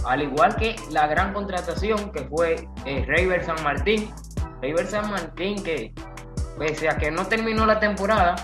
al 0.06 0.22
igual 0.22 0.56
que 0.58 0.76
la 0.92 1.08
gran 1.08 1.34
contratación 1.34 2.12
que 2.12 2.26
fue 2.26 2.68
eh, 2.86 3.42
San 3.44 3.64
Martín, 3.64 4.14
River 4.62 4.86
San 4.86 5.10
Martín, 5.10 5.64
que 5.64 5.92
pese 6.60 6.88
a 6.88 6.98
que 6.98 7.10
no 7.10 7.26
terminó 7.26 7.66
la 7.66 7.80
temporada, 7.80 8.36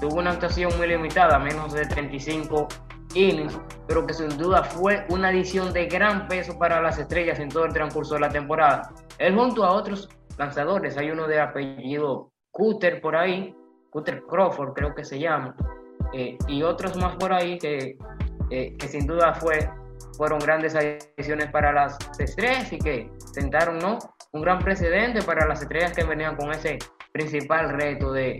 tuvo 0.00 0.20
una 0.20 0.30
actuación 0.30 0.70
muy 0.78 0.86
limitada, 0.86 1.40
menos 1.40 1.72
de 1.72 1.84
35 1.84 2.68
innings, 3.18 3.60
pero 3.86 4.06
que 4.06 4.14
sin 4.14 4.28
duda 4.38 4.62
fue 4.62 5.04
una 5.10 5.28
adición 5.28 5.72
de 5.72 5.86
gran 5.86 6.28
peso 6.28 6.58
para 6.58 6.80
las 6.80 6.98
estrellas 6.98 7.38
en 7.40 7.48
todo 7.48 7.64
el 7.64 7.72
transcurso 7.72 8.14
de 8.14 8.20
la 8.20 8.28
temporada. 8.28 8.92
Él 9.18 9.34
junto 9.34 9.64
a 9.64 9.72
otros 9.72 10.08
lanzadores, 10.38 10.96
hay 10.96 11.10
uno 11.10 11.26
de 11.26 11.40
apellido 11.40 12.30
Cutter 12.52 13.00
por 13.00 13.16
ahí, 13.16 13.54
Cutter 13.90 14.22
Crawford 14.22 14.74
creo 14.74 14.94
que 14.94 15.04
se 15.04 15.18
llama, 15.18 15.54
eh, 16.12 16.38
y 16.46 16.62
otros 16.62 16.96
más 16.96 17.16
por 17.16 17.32
ahí 17.32 17.58
que, 17.58 17.98
eh, 18.50 18.76
que 18.78 18.88
sin 18.88 19.06
duda 19.06 19.34
fue, 19.34 19.68
fueron 20.16 20.38
grandes 20.38 20.74
adiciones 20.76 21.50
para 21.50 21.72
las 21.72 21.98
estrellas 22.18 22.72
y 22.72 22.78
que 22.78 23.10
sentaron 23.32 23.78
¿no? 23.78 23.98
un 24.32 24.42
gran 24.42 24.60
precedente 24.60 25.22
para 25.22 25.46
las 25.46 25.62
estrellas 25.62 25.92
que 25.92 26.04
venían 26.04 26.36
con 26.36 26.50
ese 26.50 26.78
principal 27.12 27.70
reto 27.70 28.12
de 28.12 28.38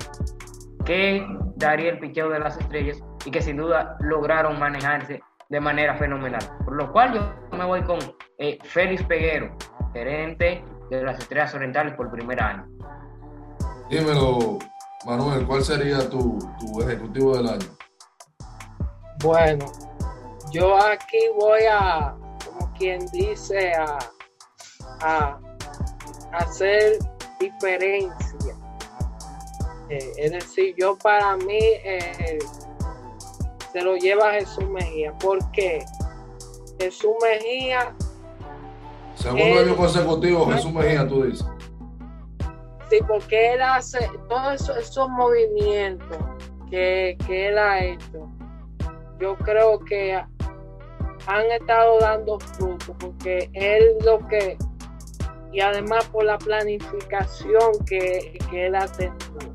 qué 0.85 1.27
daría 1.57 1.91
el 1.91 1.99
picheo 1.99 2.29
de 2.31 2.39
las 2.39 2.59
estrellas 2.59 3.03
y 3.25 3.31
que 3.31 3.43
sin 3.43 3.57
duda 3.57 3.97
lograron 4.01 4.59
manejarse 4.59 5.23
de 5.49 5.61
manera 5.61 5.97
fenomenal. 5.97 6.41
Por 6.65 6.75
lo 6.75 6.93
cual 6.93 7.15
yo 7.15 7.57
me 7.57 7.65
voy 7.65 7.83
con 7.83 7.99
eh, 8.39 8.59
Félix 8.65 9.03
Peguero, 9.05 9.57
gerente 9.93 10.65
de 10.91 11.03
las 11.03 11.19
Estrellas 11.19 11.55
Orientales 11.55 11.95
por 11.95 12.11
primer 12.11 12.43
año. 12.43 12.67
Dímelo, 13.91 14.59
Manuel, 15.07 15.47
¿cuál 15.47 15.63
sería 15.63 16.09
tu, 16.11 16.39
tu 16.61 16.83
ejecutivo 16.83 17.37
del 17.37 17.49
año? 17.49 17.67
Bueno, 19.23 19.67
yo 20.53 20.77
aquí 20.77 21.19
voy 21.39 21.63
a, 21.71 22.15
como 22.45 22.73
quien 22.75 23.05
dice, 23.07 23.73
a, 23.75 23.99
a 25.01 25.41
hacer 26.33 26.99
diferencia. 27.41 28.55
Eh, 29.89 30.13
es 30.19 30.33
decir, 30.33 30.75
yo 30.77 30.97
para 30.99 31.37
mí 31.37 31.59
eh, 31.59 32.39
se 33.79 33.85
lo 33.85 33.97
lleva 33.97 34.33
Jesús 34.33 34.69
Mejía. 34.69 35.13
porque 35.21 35.85
Jesús 36.79 37.13
Mejía. 37.23 37.95
Segundo 39.15 39.61
año 39.61 39.77
consecutivo, 39.77 40.47
Jesús 40.47 40.73
Mejía, 40.73 41.07
tú 41.07 41.25
dices. 41.25 41.47
Sí, 42.91 42.99
porque 43.07 43.55
él 43.55 43.63
hace 43.63 44.11
todos 44.29 44.71
esos, 44.71 45.09
movimientos 45.11 46.19
que, 46.71 47.17
que 47.27 47.49
él 47.49 47.59
ha 47.59 47.85
hecho. 47.85 48.29
Yo 49.21 49.37
creo 49.37 49.79
que 49.81 50.15
han 50.15 51.51
estado 51.51 51.99
dando 51.99 52.39
frutos 52.41 52.97
porque 52.99 53.51
él 53.53 53.97
lo 54.05 54.27
que 54.29 54.57
y 55.53 55.61
además 55.61 56.05
por 56.07 56.25
la 56.25 56.39
planificación 56.39 57.73
que, 57.87 58.39
que 58.51 58.67
él 58.67 58.75
ha 58.75 58.87
tenido. 58.87 59.48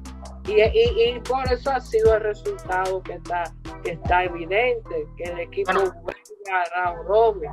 Y, 0.46 0.62
y, 0.62 1.20
por 1.22 1.52
eso 1.52 1.72
ha 1.72 1.80
sido 1.80 2.16
el 2.16 2.22
resultado 2.22 3.02
que 3.04 3.14
está, 3.14 3.44
que 3.84 3.92
está 3.92 4.26
evidente, 4.26 5.08
que 5.16 5.24
el 5.24 5.40
equipo 5.40 5.72
bueno, 5.72 5.92
a 6.52 6.92
Raúl 6.92 7.08
Robles. 7.08 7.52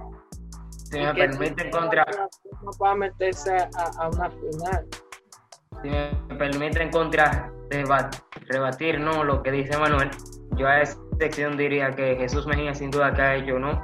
Si 0.90 0.99
me 0.99 1.14
permite 1.14 1.70
contra... 1.70 2.04
No 2.62 2.70
va 2.82 2.90
a 2.90 2.94
meterse 2.97 3.56
a, 3.56 4.09
una 4.09 4.30
final. 4.30 4.87
Si 5.82 5.88
me 5.88 6.37
permiten 6.37 6.90
contra 6.90 7.52
rebatir 8.49 8.99
no 8.99 9.23
lo 9.23 9.42
que 9.42 9.52
dice 9.52 9.78
Manuel, 9.78 10.11
yo 10.56 10.66
a 10.66 10.80
esa 10.80 10.99
sección 11.20 11.56
diría 11.56 11.94
que 11.94 12.16
Jesús 12.16 12.47
Mejía 12.47 12.75
sin 12.75 12.90
duda 12.90 13.14
que 13.14 13.23
ha 13.23 13.37
hecho 13.37 13.59
no 13.59 13.80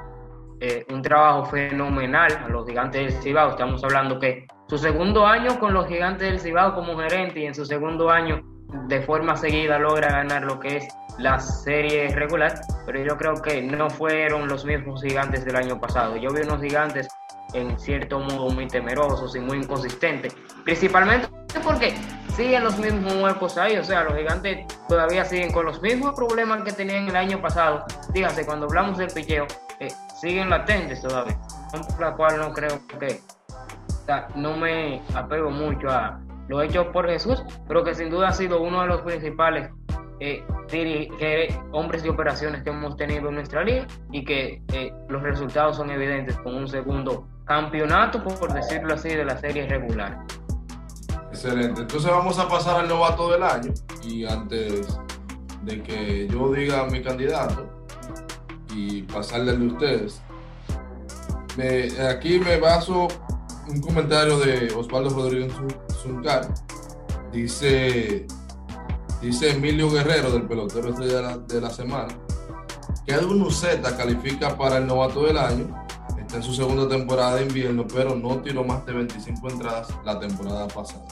eh, 0.59 0.85
un 0.89 1.01
trabajo 1.01 1.45
fenomenal 1.45 2.31
a 2.43 2.49
los 2.49 2.67
gigantes 2.67 3.13
del 3.13 3.23
Cibao. 3.23 3.51
Estamos 3.51 3.83
hablando 3.83 4.19
que 4.19 4.45
su 4.67 4.77
segundo 4.77 5.25
año 5.25 5.59
con 5.59 5.73
los 5.73 5.87
gigantes 5.87 6.27
del 6.27 6.39
Cibao 6.39 6.75
como 6.75 6.97
gerente 6.97 7.39
y 7.39 7.45
en 7.45 7.55
su 7.55 7.65
segundo 7.65 8.09
año 8.09 8.43
de 8.87 9.01
forma 9.01 9.35
seguida 9.35 9.79
logra 9.79 10.09
ganar 10.09 10.43
lo 10.43 10.59
que 10.59 10.77
es 10.77 10.87
la 11.17 11.39
serie 11.39 12.09
regular, 12.09 12.61
pero 12.85 13.03
yo 13.03 13.17
creo 13.17 13.35
que 13.35 13.61
no 13.61 13.89
fueron 13.89 14.47
los 14.47 14.65
mismos 14.65 15.01
gigantes 15.01 15.45
del 15.45 15.55
año 15.55 15.79
pasado. 15.79 16.15
Yo 16.17 16.31
vi 16.31 16.41
unos 16.41 16.61
gigantes 16.61 17.07
en 17.53 17.79
cierto 17.79 18.19
modo 18.19 18.49
muy 18.49 18.67
temerosos 18.67 19.35
y 19.35 19.39
muy 19.39 19.57
inconsistentes, 19.57 20.35
principalmente 20.63 21.29
porque 21.63 21.93
siguen 22.35 22.63
los 22.63 22.77
mismos 22.77 23.15
huecos 23.15 23.57
ahí, 23.57 23.77
o 23.77 23.83
sea, 23.83 24.03
los 24.03 24.15
gigantes 24.15 24.67
todavía 24.87 25.25
siguen 25.25 25.51
con 25.51 25.65
los 25.65 25.81
mismos 25.81 26.13
problemas 26.13 26.61
que 26.63 26.71
tenían 26.71 27.07
el 27.07 27.15
año 27.15 27.41
pasado. 27.41 27.85
Dígase, 28.13 28.45
cuando 28.45 28.67
hablamos 28.67 28.97
del 28.97 29.09
picheo, 29.09 29.47
eh, 29.79 29.87
siguen 30.21 30.49
latentes 30.49 31.01
todavía, 31.01 31.37
por 31.71 31.99
la 31.99 32.15
cual 32.15 32.37
no 32.37 32.53
creo 32.53 32.79
que, 32.99 33.21
no 34.35 34.55
me 34.55 35.01
apego 35.15 35.49
mucho 35.49 35.89
a 35.89 36.19
lo 36.47 36.61
hecho 36.61 36.91
por 36.91 37.07
Jesús, 37.07 37.43
pero 37.67 37.83
que 37.83 37.93
sin 37.93 38.09
duda 38.09 38.29
ha 38.29 38.33
sido 38.33 38.61
uno 38.61 38.81
de 38.81 38.87
los 38.87 39.01
principales 39.01 39.69
eh, 40.19 40.43
hombres 41.71 42.03
de 42.03 42.09
operaciones 42.09 42.63
que 42.63 42.69
hemos 42.69 42.97
tenido 42.97 43.29
en 43.29 43.35
nuestra 43.35 43.63
liga 43.63 43.87
y 44.11 44.25
que 44.25 44.61
eh, 44.73 44.93
los 45.09 45.21
resultados 45.21 45.77
son 45.77 45.91
evidentes 45.91 46.37
con 46.39 46.55
un 46.55 46.67
segundo 46.67 47.27
campeonato, 47.45 48.23
por 48.23 48.53
decirlo 48.53 48.93
así, 48.93 49.09
de 49.09 49.25
la 49.25 49.37
serie 49.37 49.67
regular. 49.67 50.19
Excelente. 51.29 51.81
Entonces 51.81 52.09
vamos 52.09 52.39
a 52.39 52.47
pasar 52.47 52.79
al 52.79 52.87
novato 52.87 53.31
del 53.31 53.43
año 53.43 53.73
y 54.03 54.25
antes 54.25 54.99
de 55.61 55.83
que 55.83 56.27
yo 56.27 56.51
diga 56.51 56.85
mi 56.85 57.01
candidato, 57.01 57.77
y 58.77 59.01
pasarle 59.03 59.57
de 59.57 59.67
ustedes. 59.67 60.21
aquí 62.09 62.39
me 62.39 62.57
baso 62.57 63.07
un 63.67 63.81
comentario 63.81 64.37
de 64.39 64.73
Osvaldo 64.73 65.09
Rodríguez 65.09 65.51
Zuncar. 66.01 66.47
Dice, 67.31 68.25
dice 69.21 69.51
Emilio 69.51 69.89
Guerrero, 69.91 70.31
del 70.31 70.47
pelotero 70.47 70.91
de 70.93 71.21
la, 71.21 71.37
de 71.37 71.61
la 71.61 71.69
semana, 71.69 72.17
que 73.05 73.13
Edwin 73.13 73.41
Uceta 73.41 73.95
califica 73.95 74.57
para 74.57 74.77
el 74.77 74.87
novato 74.87 75.23
del 75.25 75.37
año. 75.37 75.85
Está 76.17 76.37
en 76.37 76.43
su 76.43 76.53
segunda 76.53 76.87
temporada 76.89 77.35
de 77.35 77.43
invierno, 77.43 77.85
pero 77.87 78.15
no 78.15 78.41
tiró 78.41 78.63
más 78.63 78.85
de 78.85 78.93
25 78.93 79.49
entradas 79.49 79.87
la 80.03 80.19
temporada 80.19 80.67
pasada. 80.67 81.05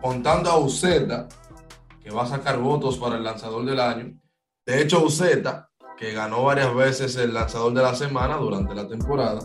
Contando 0.00 0.50
a 0.50 0.58
Uceta, 0.58 1.28
que 2.00 2.10
va 2.10 2.22
a 2.22 2.26
sacar 2.26 2.58
votos 2.58 2.96
para 2.96 3.16
el 3.16 3.24
lanzador 3.24 3.64
del 3.66 3.80
año. 3.80 4.18
De 4.64 4.80
hecho, 4.80 5.04
Uceta, 5.04 5.68
que 5.98 6.12
ganó 6.12 6.44
varias 6.44 6.74
veces 6.74 7.16
el 7.16 7.34
lanzador 7.34 7.74
de 7.74 7.82
la 7.82 7.94
semana 7.94 8.36
durante 8.36 8.74
la 8.74 8.86
temporada, 8.86 9.40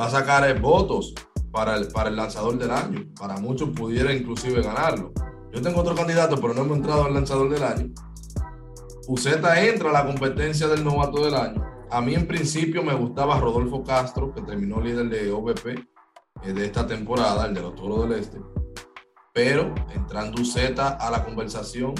va 0.00 0.06
a 0.06 0.10
sacar 0.10 0.48
eh, 0.48 0.54
votos 0.54 1.12
para 1.54 1.76
el, 1.76 1.86
para 1.86 2.10
el 2.10 2.16
lanzador 2.16 2.58
del 2.58 2.72
año. 2.72 3.06
Para 3.18 3.38
muchos 3.38 3.70
pudiera 3.70 4.12
inclusive 4.12 4.60
ganarlo. 4.60 5.12
Yo 5.52 5.62
tengo 5.62 5.80
otro 5.80 5.94
candidato, 5.94 6.36
pero 6.40 6.52
no 6.52 6.62
hemos 6.62 6.78
entrado 6.78 7.04
al 7.04 7.14
lanzador 7.14 7.48
del 7.48 7.62
año. 7.62 7.94
Uceta 9.06 9.64
entra 9.64 9.90
a 9.90 9.92
la 9.92 10.04
competencia 10.04 10.66
del 10.66 10.82
novato 10.82 11.24
del 11.24 11.36
año. 11.36 11.64
A 11.90 12.00
mí 12.00 12.14
en 12.14 12.26
principio 12.26 12.82
me 12.82 12.92
gustaba 12.92 13.38
Rodolfo 13.38 13.84
Castro, 13.84 14.34
que 14.34 14.42
terminó 14.42 14.80
líder 14.80 15.08
de 15.08 15.30
OVP 15.30 15.86
eh, 16.42 16.52
de 16.52 16.66
esta 16.66 16.88
temporada, 16.88 17.46
el 17.46 17.54
de 17.54 17.62
los 17.62 17.76
Toros 17.76 18.08
del 18.08 18.18
Este. 18.18 18.40
Pero 19.32 19.72
entrando 19.94 20.42
Uceta 20.42 20.88
a 20.88 21.08
la 21.08 21.24
conversación, 21.24 21.94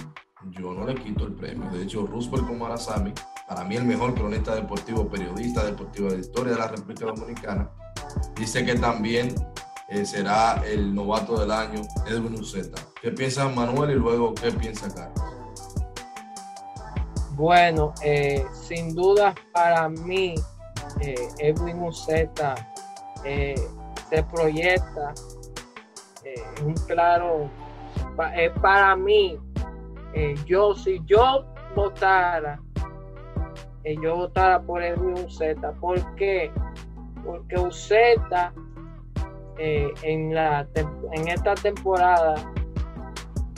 yo 0.51 0.75
no 0.75 0.85
le 0.85 0.97
quito 0.97 1.27
el 1.27 1.35
premio. 1.35 1.71
De 1.71 1.85
hecho, 1.85 2.05
Roosevelt 2.05 2.49
Comarazami, 2.49 3.13
para 3.49 3.63
mí 3.63 3.77
el 3.77 3.85
mejor 3.85 4.15
cronista 4.15 4.53
deportivo, 4.57 5.09
periodista 5.09 5.65
deportivo 5.65 6.09
de 6.09 6.15
la 6.15 6.21
historia 6.21 6.53
de 6.55 6.59
la 6.59 6.69
República 6.69 7.07
Dominicana, 7.07 7.71
dice 8.37 8.65
que 8.65 8.75
también 8.75 9.35
eh, 9.89 10.05
será 10.07 10.63
el 10.67 10.95
novato 10.95 11.39
del 11.39 11.51
año 11.51 11.83
Edwin 12.07 12.35
Uceta. 12.41 12.81
¿Qué 13.01 13.11
piensa 13.11 13.47
Manuel 13.49 13.91
y 13.91 13.95
luego 13.95 14.35
qué 14.35 14.51
piensa 14.51 14.89
Carlos? 14.93 15.23
Bueno, 17.33 17.93
eh, 18.03 18.47
sin 18.53 18.95
duda 18.95 19.35
para 19.53 19.89
mí 19.89 20.35
eh, 21.01 21.29
Edwin 21.39 21.83
Uceta 21.83 22.55
se 23.23 24.23
proyecta 24.35 25.15
un 26.63 26.75
claro 26.87 27.49
para 28.61 28.95
mí 28.97 29.39
yo 30.45 30.75
si 30.75 31.01
yo 31.07 31.47
votara 31.75 32.61
yo 34.03 34.17
votara 34.17 34.61
por 34.61 34.83
Edwin 34.83 35.25
Uceta 35.25 35.73
¿por 35.73 36.15
qué? 36.17 36.53
Porque 37.25 37.59
Uceta 37.59 38.53
eh, 39.59 39.93
en, 40.03 40.35
la, 40.35 40.67
en 41.13 41.29
esta 41.29 41.55
temporada, 41.55 42.35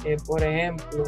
eh, 0.04 0.16
por 0.26 0.42
ejemplo, 0.42 1.04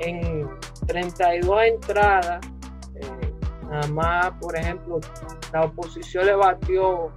en 0.00 0.46
32 0.86 1.62
entradas, 1.64 2.46
eh, 2.94 3.32
nada 3.70 3.88
más, 3.88 4.32
por 4.40 4.54
ejemplo, 4.56 5.00
la 5.52 5.62
oposición 5.62 6.26
le 6.26 6.34
batió 6.34 7.10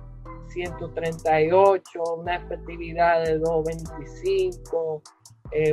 138, 0.47 2.03
una 2.17 2.35
efectividad 2.35 3.25
de 3.25 3.41
2.25, 3.41 5.01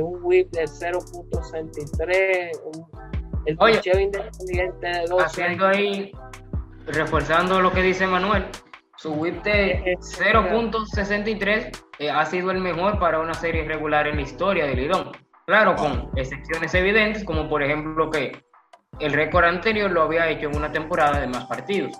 un 0.01 0.19
whip 0.23 0.51
de 0.51 0.63
0.63, 0.65 2.51
el 3.45 3.57
picheo 3.57 3.99
independiente 3.99 4.87
de 4.87 5.05
2. 5.07 5.23
Haciendo 5.23 5.67
ahí 5.67 6.11
reforzando 6.87 7.61
lo 7.61 7.71
que 7.71 7.81
dice 7.81 8.07
Manuel, 8.07 8.47
su 8.97 9.13
whip 9.13 9.43
de 9.43 9.97
0.63 9.99 11.71
eh, 11.99 12.09
ha 12.09 12.25
sido 12.25 12.51
el 12.51 12.59
mejor 12.59 12.99
para 12.99 13.19
una 13.19 13.33
serie 13.33 13.63
regular 13.65 14.07
en 14.07 14.17
la 14.17 14.21
historia 14.21 14.65
de 14.65 14.75
Lidón. 14.75 15.11
Claro, 15.47 15.75
con 15.75 16.09
excepciones 16.15 16.73
evidentes, 16.75 17.23
como 17.23 17.49
por 17.49 17.63
ejemplo 17.63 18.09
que 18.09 18.43
el 18.99 19.13
récord 19.13 19.45
anterior 19.45 19.89
lo 19.89 20.03
había 20.03 20.29
hecho 20.29 20.47
en 20.47 20.55
una 20.55 20.71
temporada 20.71 21.19
de 21.19 21.27
más 21.27 21.45
partidos. 21.45 21.93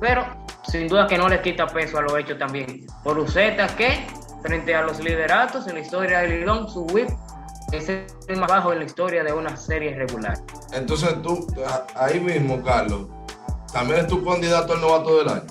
Pero 0.00 0.26
sin 0.64 0.88
duda 0.88 1.06
que 1.06 1.18
no 1.18 1.28
le 1.28 1.40
quita 1.40 1.66
peso 1.66 1.98
a 1.98 2.02
lo 2.02 2.16
hecho 2.16 2.36
también 2.38 2.86
por 3.04 3.18
Uceta, 3.18 3.66
que 3.76 4.06
frente 4.42 4.74
a 4.74 4.82
los 4.82 5.00
lideratos 5.00 5.66
en 5.68 5.74
la 5.74 5.80
historia 5.80 6.20
de 6.20 6.38
Lidón, 6.38 6.68
su 6.68 6.84
whip 6.86 7.08
es 7.72 7.88
el 7.88 8.36
más 8.38 8.48
bajo 8.48 8.72
en 8.72 8.80
la 8.80 8.84
historia 8.84 9.24
de 9.24 9.32
una 9.32 9.56
serie 9.56 9.94
regular. 9.94 10.38
Entonces 10.72 11.20
tú, 11.22 11.46
ahí 11.94 12.20
mismo, 12.20 12.62
Carlos, 12.62 13.08
¿También 13.72 14.00
es 14.00 14.06
tu 14.06 14.24
candidato 14.24 14.74
al 14.74 14.80
novato 14.80 15.18
del 15.18 15.28
año? 15.28 15.46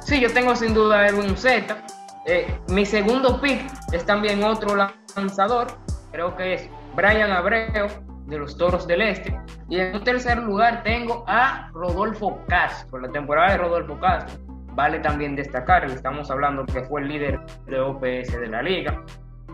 Sí, 0.00 0.20
yo 0.20 0.32
tengo 0.32 0.54
sin 0.54 0.74
duda 0.74 1.00
a 1.00 1.08
Edwin 1.08 1.36
Z. 1.36 1.84
Eh, 2.26 2.58
mi 2.68 2.84
segundo 2.84 3.40
pick 3.40 3.60
es 3.92 4.04
también 4.04 4.42
otro 4.44 4.76
lanzador, 5.14 5.68
creo 6.12 6.36
que 6.36 6.54
es 6.54 6.70
Brian 6.94 7.30
Abreu 7.30 7.88
de 8.26 8.38
los 8.38 8.56
Toros 8.56 8.86
del 8.86 9.02
Este. 9.02 9.38
Y 9.68 9.80
en 9.80 10.02
tercer 10.04 10.38
lugar 10.38 10.82
tengo 10.82 11.24
a 11.26 11.70
Rodolfo 11.72 12.38
Castro. 12.48 12.98
La 12.98 13.10
temporada 13.10 13.52
de 13.52 13.58
Rodolfo 13.58 13.98
Castro 14.00 14.40
vale 14.76 15.00
también 15.00 15.34
destacar, 15.34 15.84
estamos 15.86 16.30
hablando 16.30 16.66
que 16.66 16.82
fue 16.82 17.00
el 17.00 17.08
líder 17.08 17.40
de 17.66 17.80
OPS 17.80 18.38
de 18.38 18.46
la 18.46 18.62
liga 18.62 19.02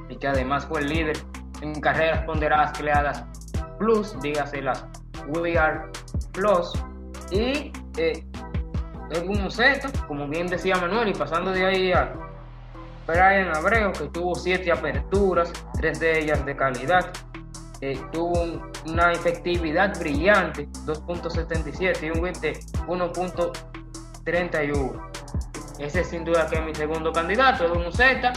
y 0.08 0.16
que 0.16 0.26
además 0.26 0.66
fue 0.66 0.80
el 0.80 0.88
líder 0.88 1.16
en 1.60 1.80
carreras 1.80 2.24
ponderadas 2.24 2.76
creadas 2.76 3.24
plus, 3.78 4.18
dígase 4.20 4.62
las 4.62 4.84
We 5.28 5.56
Are 5.56 5.82
Plus, 6.32 6.72
y 7.32 7.72
eh, 7.96 8.24
es 9.10 9.22
un 9.22 9.50
Zeta, 9.50 9.90
como 10.06 10.28
bien 10.28 10.46
decía 10.46 10.76
Manuel, 10.76 11.08
y 11.08 11.14
pasando 11.14 11.50
de 11.50 11.64
ahí 11.64 11.90
a 11.92 12.12
Brian 13.06 13.56
Abreu, 13.56 13.90
que 13.92 14.08
tuvo 14.08 14.34
siete 14.34 14.70
aperturas, 14.70 15.50
tres 15.80 15.98
de 16.00 16.18
ellas 16.20 16.44
de 16.44 16.54
calidad. 16.56 17.10
Eh, 17.80 17.98
tuvo 18.12 18.60
una 18.86 19.12
efectividad 19.12 19.98
brillante, 19.98 20.68
2.77 20.86 22.02
y 22.02 22.10
un 22.10 22.20
whip 22.22 22.36
de 22.36 22.52
1.31. 22.86 25.08
Ese 25.78 26.04
sin 26.04 26.24
duda 26.24 26.46
que 26.46 26.56
es 26.56 26.64
mi 26.64 26.74
segundo 26.74 27.12
candidato, 27.12 27.64
Edwin 27.64 27.90
Zeta, 27.92 28.32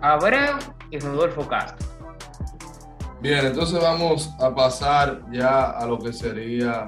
Abreu 0.00 0.56
y 0.90 0.98
Rodolfo 0.98 1.46
Castro. 1.46 1.86
Bien, 3.20 3.44
entonces 3.44 3.82
vamos 3.82 4.32
a 4.40 4.54
pasar 4.54 5.20
ya 5.30 5.72
a 5.72 5.84
lo 5.84 5.98
que 5.98 6.12
sería 6.12 6.86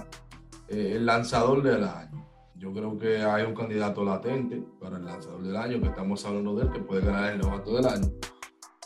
eh, 0.70 0.92
el 0.94 1.04
lanzador 1.04 1.62
del 1.62 1.83
año. 1.83 2.26
Yo 2.54 2.72
creo 2.72 2.96
que 2.96 3.22
hay 3.22 3.42
un 3.44 3.54
candidato 3.54 4.04
latente 4.04 4.62
para 4.80 4.98
el 4.98 5.04
lanzador 5.04 5.42
del 5.42 5.56
año, 5.56 5.80
que 5.80 5.88
estamos 5.88 6.24
hablando 6.24 6.54
de 6.54 6.62
él, 6.62 6.70
que 6.70 6.78
puede 6.78 7.04
ganar 7.04 7.33
el 7.33 7.40
novato 7.40 7.74
del 7.74 7.87
año. 7.87 8.09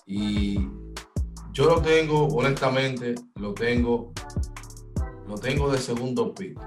Y 0.07 0.69
yo 1.53 1.67
lo 1.67 1.83
tengo, 1.83 2.27
honestamente, 2.29 3.15
lo 3.35 3.53
tengo, 3.53 4.13
lo 5.27 5.35
tengo 5.35 5.71
de 5.71 5.79
segundo 5.79 6.35
pick. 6.35 6.59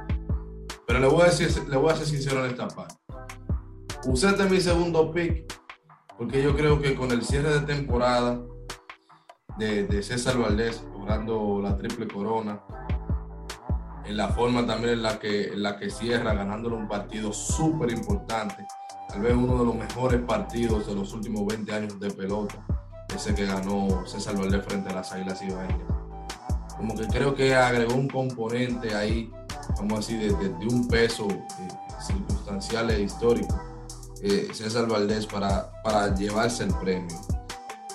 Pero 0.85 0.99
le 0.99 1.07
voy 1.07 1.21
a 1.21 1.25
decir, 1.25 1.49
le 1.67 1.77
voy 1.77 1.91
a 1.91 1.95
ser 1.95 2.05
sincero 2.05 2.45
en 2.45 2.51
esta 2.51 2.67
parte. 2.67 2.95
Usé 4.05 4.27
este 4.27 4.45
mi 4.45 4.61
segundo 4.61 5.11
pick 5.11 5.51
porque 6.17 6.43
yo 6.43 6.55
creo 6.55 6.79
que 6.79 6.95
con 6.95 7.11
el 7.11 7.23
cierre 7.23 7.59
de 7.59 7.61
temporada 7.61 8.39
de, 9.57 9.87
de 9.87 10.03
César 10.03 10.37
Valdés 10.37 10.83
logrando 10.93 11.59
la 11.61 11.75
triple 11.75 12.07
corona, 12.07 12.61
en 14.07 14.15
la 14.15 14.29
forma 14.29 14.65
también 14.65 14.93
en 14.93 15.03
la 15.03 15.19
que, 15.19 15.47
en 15.47 15.61
la 15.61 15.77
que 15.77 15.89
cierra, 15.89 16.33
ganándole 16.33 16.75
un 16.75 16.87
partido 16.87 17.33
súper 17.33 17.91
importante, 17.91 18.65
tal 19.09 19.21
vez 19.21 19.33
uno 19.35 19.59
de 19.59 19.65
los 19.65 19.75
mejores 19.75 20.21
partidos 20.21 20.87
de 20.87 20.95
los 20.95 21.13
últimos 21.13 21.45
20 21.45 21.73
años 21.73 21.99
de 21.99 22.09
pelota, 22.11 22.55
ese 23.13 23.35
que 23.35 23.45
ganó 23.45 24.05
César 24.05 24.37
Valdés 24.37 24.63
frente 24.65 24.89
a 24.89 24.95
las 24.95 25.11
Águilas 25.11 25.41
Ibaeñas. 25.41 25.87
Como 26.77 26.95
que 26.95 27.07
creo 27.07 27.35
que 27.35 27.53
agregó 27.55 27.95
un 27.95 28.07
componente 28.07 28.95
ahí, 28.95 29.29
vamos 29.77 29.93
a 29.93 29.97
decir, 29.97 30.35
de, 30.37 30.67
un 30.67 30.87
peso 30.87 31.27
eh, 31.29 31.67
circunstancial 32.01 32.89
e 32.91 33.01
histórico, 33.01 33.59
eh, 34.21 34.47
César 34.53 34.87
Valdés, 34.87 35.25
para, 35.25 35.69
para 35.83 36.15
llevarse 36.15 36.63
el 36.63 36.73
premio. 36.75 37.15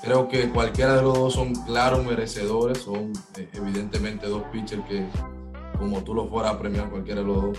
Creo 0.03 0.29
que 0.29 0.51
cualquiera 0.51 0.97
de 0.97 1.03
los 1.03 1.15
dos 1.15 1.35
son 1.35 1.55
claros 1.55 2.05
merecedores, 2.05 2.79
son 2.79 3.13
eh, 3.37 3.49
evidentemente 3.55 4.27
dos 4.27 4.43
pitchers 4.53 4.85
que 4.87 5.07
como 5.83 6.05
tú 6.05 6.15
lo 6.15 6.29
fueras 6.29 6.55
a 6.55 6.59
premiar 6.61 6.89
cualquiera 6.89 7.23
de 7.23 7.27
los 7.27 7.43
dos. 7.43 7.59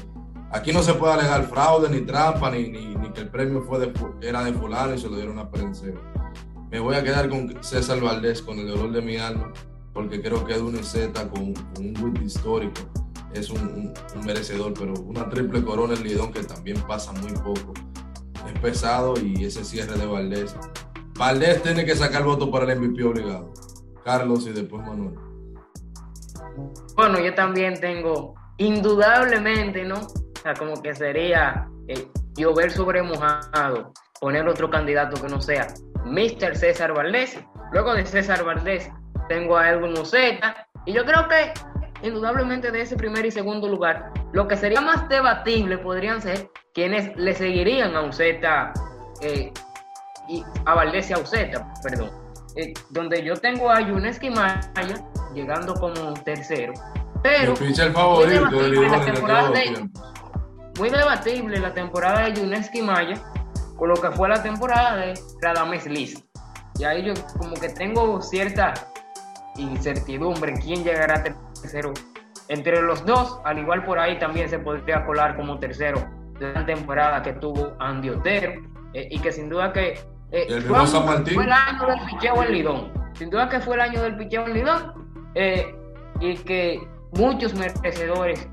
Aquí 0.49 0.71
no 0.71 0.81
se 0.81 0.93
puede 0.93 1.13
alegar 1.13 1.43
fraude, 1.49 1.89
ni 1.89 2.05
trampa, 2.05 2.49
ni, 2.49 2.69
ni, 2.69 3.11
que 3.11 3.21
el 3.21 3.29
premio 3.29 3.61
fue 3.63 3.79
de, 3.79 3.93
era 4.21 4.43
de 4.45 4.53
fulano 4.53 4.93
y 4.93 4.97
se 4.97 5.09
lo 5.09 5.17
dieron 5.17 5.39
a 5.39 5.51
Perenceo. 5.51 5.99
Me 6.71 6.79
voy 6.79 6.95
a 6.95 7.03
quedar 7.03 7.27
con 7.27 7.61
César 7.61 7.99
Valdés, 7.99 8.41
con 8.41 8.57
el 8.59 8.67
dolor 8.67 8.91
de 8.93 9.01
mi 9.01 9.17
alma, 9.17 9.51
porque 9.93 10.21
creo 10.21 10.45
que 10.45 10.53
Edwin 10.53 10.81
Z 10.83 11.29
con, 11.29 11.53
un 11.79 11.93
win 12.01 12.23
histórico 12.23 12.81
es 13.33 13.49
un, 13.49 13.93
un, 14.15 14.25
merecedor, 14.25 14.73
pero 14.73 14.93
una 14.93 15.27
triple 15.27 15.63
corona 15.63 15.95
en 15.95 16.03
Lidón 16.03 16.31
que 16.31 16.43
también 16.43 16.81
pasa 16.87 17.11
muy 17.11 17.33
poco. 17.33 17.73
Es 18.47 18.59
pesado 18.61 19.15
y 19.19 19.43
ese 19.43 19.65
cierre 19.65 19.97
de 19.97 20.05
Valdés. 20.05 20.55
Valdés 21.17 21.61
tiene 21.61 21.83
que 21.83 21.95
sacar 21.95 22.23
voto 22.23 22.49
para 22.49 22.71
el 22.71 22.79
MVP 22.79 23.03
obligado. 23.03 23.53
Carlos 24.05 24.47
y 24.47 24.51
después 24.51 24.85
Manuel. 24.85 25.32
Bueno, 26.95 27.19
yo 27.19 27.33
también 27.33 27.79
tengo, 27.79 28.35
indudablemente, 28.57 29.83
¿no? 29.83 29.95
O 29.95 30.39
sea, 30.41 30.53
como 30.53 30.81
que 30.81 30.93
sería 30.93 31.67
eh, 31.87 32.07
llover 32.35 32.71
sobre 32.71 33.01
mojado, 33.01 33.93
poner 34.19 34.47
otro 34.47 34.69
candidato 34.69 35.21
que 35.21 35.27
no 35.27 35.41
sea 35.41 35.67
Mr. 36.05 36.55
César 36.55 36.93
Valdés. 36.93 37.39
Luego 37.71 37.93
de 37.93 38.05
César 38.05 38.43
Valdés 38.43 38.89
tengo 39.29 39.57
a 39.57 39.69
Edwin 39.69 39.97
Oceta. 39.97 40.67
Y 40.85 40.93
yo 40.93 41.05
creo 41.05 41.27
que 41.27 41.53
indudablemente 42.07 42.71
de 42.71 42.81
ese 42.81 42.95
primer 42.95 43.25
y 43.25 43.31
segundo 43.31 43.67
lugar, 43.67 44.11
lo 44.33 44.47
que 44.47 44.57
sería 44.57 44.81
más 44.81 45.07
debatible 45.09 45.77
podrían 45.77 46.21
ser 46.21 46.49
quienes 46.73 47.15
le 47.15 47.33
seguirían 47.33 47.95
a 47.95 48.01
Uceta 48.03 48.73
eh, 49.21 49.51
y 50.27 50.43
a 50.65 50.75
Valdés 50.75 51.09
y 51.09 51.13
a 51.13 51.19
Uceta, 51.19 51.73
perdón. 51.81 52.11
Eh, 52.55 52.73
donde 52.91 53.23
yo 53.23 53.35
tengo 53.35 53.71
a 53.71 53.81
Yuneski 53.81 54.29
Maya 54.29 54.71
llegando 55.33 55.73
como 55.75 56.13
tercero. 56.13 56.73
Pero 57.21 57.53
el 57.53 57.93
favorito 57.93 58.45
muy 58.51 58.69
debatible, 58.71 58.89
la 58.89 59.05
temporada 59.05 59.49
de, 59.49 59.89
muy 60.77 60.89
debatible 60.89 61.59
la 61.59 61.73
temporada 61.73 62.25
de 62.25 62.33
Yuneski 62.33 62.81
Maya 62.81 63.15
con 63.77 63.89
lo 63.89 63.95
que 63.95 64.11
fue 64.11 64.27
la 64.29 64.41
temporada 64.43 64.97
de 64.97 65.13
Radames 65.41 65.85
Liz. 65.85 66.23
Y 66.79 66.83
ahí 66.83 67.03
yo 67.03 67.13
como 67.37 67.53
que 67.55 67.69
tengo 67.69 68.21
cierta 68.21 68.73
incertidumbre 69.57 70.51
en 70.51 70.61
quién 70.61 70.83
llegará 70.83 71.23
tercero 71.23 71.93
entre 72.49 72.81
los 72.81 73.05
dos, 73.05 73.39
al 73.45 73.59
igual 73.59 73.83
por 73.85 73.99
ahí 73.99 74.19
también 74.19 74.49
se 74.49 74.59
podría 74.59 75.05
colar 75.05 75.35
como 75.35 75.59
tercero 75.59 76.03
de 76.39 76.51
la 76.53 76.65
temporada 76.65 77.21
que 77.21 77.33
tuvo 77.33 77.73
Andy 77.79 78.09
Otero 78.09 78.53
eh, 78.93 79.07
y 79.11 79.19
que 79.19 79.31
sin 79.31 79.49
duda 79.49 79.71
que 79.71 79.99
eh, 80.31 80.61
fue, 80.61 80.85
fue, 80.87 81.43
el 81.43 81.51
año 81.51 81.87
del 81.87 81.99
picheo 82.09 82.43
en 82.43 82.51
Lidón, 82.51 82.93
sin 83.13 83.29
duda 83.29 83.47
que 83.47 83.59
fue 83.59 83.75
el 83.75 83.81
año 83.81 84.01
del 84.01 84.17
picheo 84.17 84.45
en 84.45 84.53
Lidón 84.53 85.02
eh, 85.35 85.75
y 86.19 86.35
que 86.37 86.79
muchos 87.13 87.53
merecedores 87.53 88.47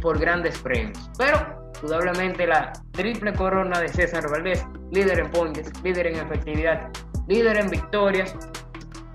por 0.00 0.18
grandes 0.18 0.58
premios, 0.58 1.10
pero 1.18 1.72
indudablemente 1.82 2.46
la 2.46 2.72
triple 2.92 3.32
corona 3.34 3.80
de 3.80 3.88
César 3.88 4.28
Valdés, 4.30 4.64
líder 4.90 5.20
en 5.20 5.30
ponches, 5.30 5.70
líder 5.82 6.08
en 6.08 6.16
efectividad, 6.16 6.90
líder 7.26 7.56
en 7.56 7.70
victorias, 7.70 8.34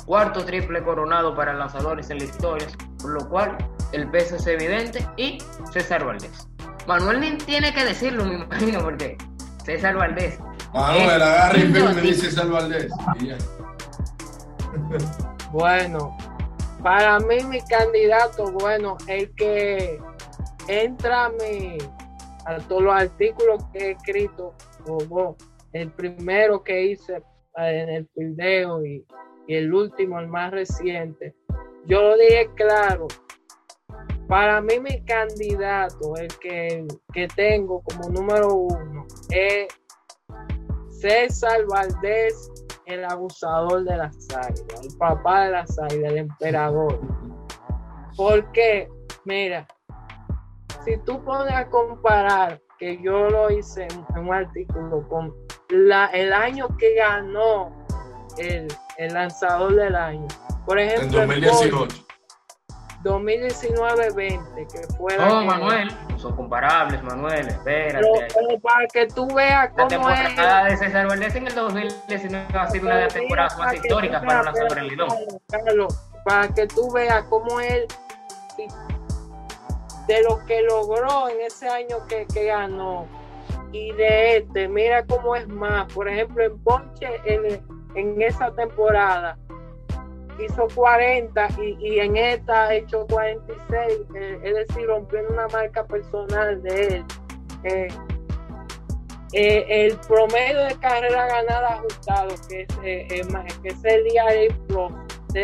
cuarto 0.05 0.43
triple 0.45 0.81
coronado 0.83 1.35
para 1.35 1.53
lanzadores 1.53 2.09
en 2.09 2.19
la 2.19 2.23
historia, 2.25 2.67
por 3.01 3.11
lo 3.11 3.29
cual 3.29 3.57
el 3.91 4.09
peso 4.09 4.35
es 4.35 4.47
evidente 4.47 5.05
y 5.17 5.37
César 5.71 6.05
Valdés. 6.05 6.47
Manuel 6.87 7.19
ni 7.19 7.37
tiene 7.37 7.73
que 7.73 7.83
decirlo, 7.83 8.25
me 8.25 8.35
imagino, 8.35 8.79
porque 8.79 9.17
César 9.63 9.95
Valdés. 9.95 10.39
Manuel, 10.73 11.21
agarra 11.21 11.59
y 11.59 11.67
me 11.67 12.01
dice 12.01 12.29
César 12.29 12.49
Valdés. 12.49 12.91
bueno, 15.51 16.17
para 16.81 17.19
mí 17.19 17.43
mi 17.45 17.61
candidato, 17.61 18.51
bueno, 18.51 18.97
el 19.07 19.33
que 19.35 19.99
entra 20.67 21.25
a, 21.25 21.31
a 22.45 22.57
todos 22.67 22.83
los 22.83 22.93
artículos 22.93 23.63
que 23.73 23.79
he 23.79 23.91
escrito, 23.91 24.53
como 24.85 25.35
el 25.73 25.91
primero 25.91 26.63
que 26.63 26.85
hice 26.87 27.21
en 27.55 27.89
el 27.89 28.09
video 28.15 28.85
y, 28.85 29.05
y 29.47 29.55
el 29.55 29.73
último, 29.73 30.19
el 30.19 30.27
más 30.27 30.51
reciente, 30.51 31.35
yo 31.85 32.01
lo 32.01 32.17
dije 32.17 32.49
claro, 32.55 33.07
para 34.27 34.59
mí 34.61 34.79
mi 34.79 35.01
candidato, 35.05 36.15
el 36.17 36.27
que, 36.39 36.85
tengo 37.35 37.81
como 37.81 38.09
número 38.09 38.53
uno, 38.53 39.07
es 39.29 39.67
César 40.99 41.65
Valdés, 41.65 42.51
el 42.87 43.05
abusador 43.05 43.83
de 43.83 43.97
las 43.97 44.15
águilas, 44.35 44.81
el 44.83 44.97
papá 44.97 45.45
de 45.45 45.51
las 45.51 45.79
águilas, 45.79 46.11
el 46.11 46.17
emperador. 46.17 46.99
Porque, 48.15 48.89
mira, 49.25 49.67
si 50.83 50.97
tú 50.99 51.23
pones 51.23 51.53
a 51.53 51.69
comparar, 51.69 52.61
que 52.77 53.01
yo 53.01 53.29
lo 53.29 53.49
hice 53.49 53.87
en 54.15 54.19
un 54.19 54.33
artículo 54.33 55.07
con 55.09 55.33
la, 55.69 56.05
el 56.07 56.31
año 56.31 56.67
que 56.77 56.93
ganó 56.95 57.71
el, 58.37 58.67
el 58.97 59.13
lanzador 59.13 59.75
del 59.75 59.95
año. 59.95 60.27
Por 60.65 60.79
ejemplo, 60.79 61.23
en 61.23 61.27
2018. 61.27 62.06
2019-20, 63.03 64.67
que 64.67 64.95
fue. 64.97 65.17
No, 65.17 65.43
Manuel, 65.43 65.89
son 66.17 66.35
comparables, 66.35 67.01
Manuel, 67.03 67.47
espérate. 67.47 68.07
Pero, 68.33 68.59
para 68.59 68.87
que 68.87 69.07
tú 69.07 69.27
veas 69.33 69.69
cómo 69.69 69.83
La 69.83 69.87
temporada 69.87 70.65
de 70.65 70.77
César 70.77 71.07
Valdés 71.07 71.35
en 71.35 71.47
el 71.47 71.55
2019 71.55 72.45
ha 72.57 72.69
sido 72.69 72.85
una 72.85 72.95
de 72.95 73.03
las 73.03 73.13
temporadas 73.13 73.57
más 73.57 73.73
históricas 73.75 74.25
para 74.25 74.43
la 74.43 74.53
sobre 74.53 74.81
el 74.81 74.87
Lidón. 74.87 75.09
para 76.25 76.47
que 76.49 76.67
tú 76.67 76.91
veas 76.91 77.23
cómo 77.25 77.59
él, 77.59 77.85
de 80.07 80.23
lo 80.23 80.43
que 80.45 80.61
logró 80.63 81.29
en 81.29 81.41
ese 81.41 81.69
año 81.69 81.97
que, 82.07 82.25
que 82.33 82.45
ganó, 82.45 83.05
y 83.71 83.91
de 83.93 84.37
este, 84.37 84.67
mira 84.67 85.05
cómo 85.05 85.35
es 85.35 85.47
más. 85.47 85.91
Por 85.93 86.07
ejemplo, 86.07 86.43
en 86.43 86.57
Ponche, 86.63 87.21
en, 87.25 87.61
en 87.95 88.21
esa 88.21 88.51
temporada 88.53 89.37
hizo 90.39 90.67
40 90.73 91.47
y, 91.79 91.99
en 91.99 92.17
esta 92.17 92.67
ha 92.67 92.75
hecho 92.75 93.05
46, 93.07 93.99
eh, 94.15 94.39
es 94.43 94.53
decir, 94.53 94.87
rompiendo 94.87 95.33
una 95.33 95.47
marca 95.47 95.85
personal 95.85 96.61
de 96.61 96.87
él. 96.87 97.05
Eh, 97.63 97.87
eh, 99.33 99.65
el 99.67 99.97
promedio 100.07 100.65
de 100.65 100.75
carrera 100.79 101.27
ganada 101.27 101.75
ajustado, 101.75 102.33
que 102.49 102.61
es, 102.61 102.67
que 102.77 103.67
es 103.67 103.83
el 103.83 104.03
día 104.05 104.25
de 104.25 104.55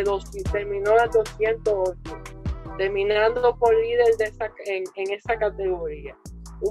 dos, 0.03 0.31
terminó 0.51 0.91
en 0.91 1.11
208, 1.11 1.93
terminando 2.77 3.55
por 3.57 3.75
líder 3.75 4.15
de 4.17 4.25
esa, 4.25 4.49
en, 4.65 5.11
esa 5.11 5.35
categoría. 5.37 6.15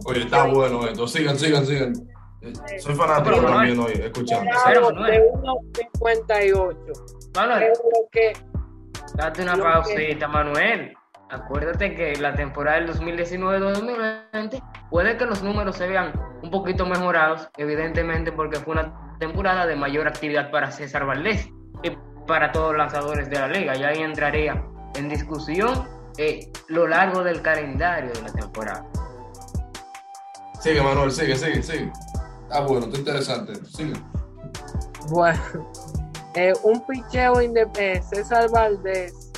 Oye, 0.07 0.23
está 0.23 0.47
bueno 0.47 0.87
esto. 0.87 1.07
Sigan, 1.07 1.39
sigan, 1.39 1.67
sigan. 1.67 1.93
Soy 2.79 2.95
fanático 2.95 3.37
también 3.37 3.79
hoy, 3.79 3.93
escuchando. 3.93 4.51
De 4.51 5.21
1.58. 5.33 7.22
Manuel, 7.35 7.73
date 9.15 9.43
una 9.43 9.57
pausita, 9.57 10.29
Manuel. 10.29 10.95
Acuérdate 11.31 11.95
que 11.95 12.17
la 12.17 12.35
temporada 12.35 12.79
del 12.79 12.91
2019-2020 12.91 14.89
puede 14.91 15.17
que 15.17 15.25
los 15.25 15.43
números 15.43 15.77
se 15.77 15.87
vean 15.87 16.13
un 16.43 16.51
poquito 16.51 16.85
mejorados, 16.85 17.49
evidentemente 17.57 18.33
porque 18.33 18.59
fue 18.59 18.75
una 18.75 19.17
temporada 19.19 19.67
de 19.67 19.77
mayor 19.77 20.07
actividad 20.09 20.51
para 20.51 20.71
César 20.71 21.07
Valdés 21.07 21.49
y 21.83 21.97
para 22.27 22.53
todos 22.53 22.73
los 22.73 22.79
lanzadores 22.79 23.31
de 23.31 23.39
la 23.39 23.49
liga. 23.49 23.77
Y 23.77 23.83
ahí 23.83 24.03
entraría 24.03 24.63
en 24.95 25.09
discusión 25.09 25.89
eh, 26.19 26.53
lo 26.69 26.87
largo 26.87 27.25
del 27.25 27.41
calendario 27.41 28.13
de 28.13 28.23
la 28.23 28.33
temporada. 28.33 28.87
Sigue, 30.61 30.83
Manuel, 30.83 31.11
sigue, 31.11 31.35
sigue, 31.37 31.63
sigue. 31.63 31.91
Ah, 32.51 32.61
bueno, 32.61 32.87
está 32.87 32.99
interesante. 32.99 33.55
Sigue. 33.65 33.95
Bueno, 35.09 35.41
eh, 36.35 36.55
un 36.63 36.81
picheo 36.87 37.43
independiente, 37.43 38.03
César 38.03 38.51
Valdés, 38.51 39.33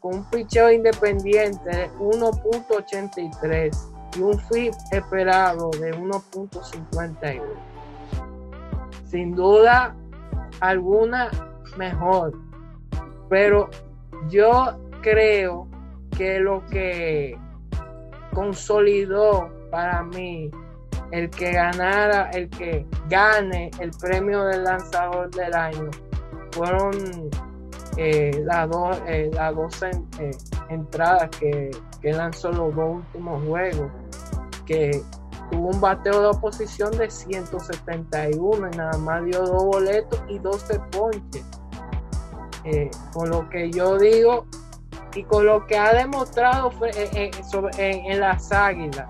con 0.00 0.16
un 0.16 0.30
picheo 0.30 0.70
independiente 0.70 1.68
de 1.68 1.90
1.83 1.98 4.16
y 4.16 4.20
un 4.20 4.38
FIP 4.38 4.74
esperado 4.92 5.70
de 5.70 5.92
1.51. 5.92 7.42
Sin 9.06 9.34
duda 9.34 9.94
alguna 10.60 11.30
mejor, 11.76 12.32
pero 13.28 13.68
yo 14.28 14.78
creo 15.02 15.66
que 16.16 16.38
lo 16.38 16.64
que 16.66 17.36
consolidó 18.32 19.50
para 19.70 20.02
mí 20.02 20.50
el 21.10 21.28
que 21.28 21.52
ganara, 21.52 22.30
el 22.30 22.48
que 22.48 22.86
gane 23.08 23.70
el 23.80 23.90
premio 23.90 24.44
del 24.44 24.62
lanzador 24.62 25.28
del 25.30 25.54
año 25.54 25.90
fueron 26.52 27.30
eh, 27.96 28.42
las 28.44 28.68
dos, 28.70 28.96
eh, 29.06 29.30
las 29.32 29.54
dos 29.54 29.82
eh, 29.82 30.30
entradas 30.68 31.28
que, 31.38 31.70
lanzó 32.02 32.50
los 32.50 32.74
dos 32.74 32.96
últimos 32.96 33.44
juegos, 33.46 33.90
que 34.64 35.02
tuvo 35.50 35.68
un 35.68 35.80
bateo 35.80 36.22
de 36.22 36.26
oposición 36.28 36.96
de 36.96 37.10
171 37.10 38.68
y 38.72 38.76
nada 38.76 38.96
más 38.98 39.24
dio 39.24 39.42
dos 39.42 39.64
boletos 39.64 40.18
y 40.28 40.38
12 40.38 40.80
ponches. 40.90 41.44
con 43.12 43.28
lo 43.28 43.48
que 43.50 43.70
yo 43.70 43.98
digo 43.98 44.46
y 45.14 45.24
con 45.24 45.44
lo 45.44 45.66
que 45.66 45.76
ha 45.76 45.92
demostrado 45.92 46.70
en, 46.96 48.20
las 48.20 48.52
águilas, 48.52 49.08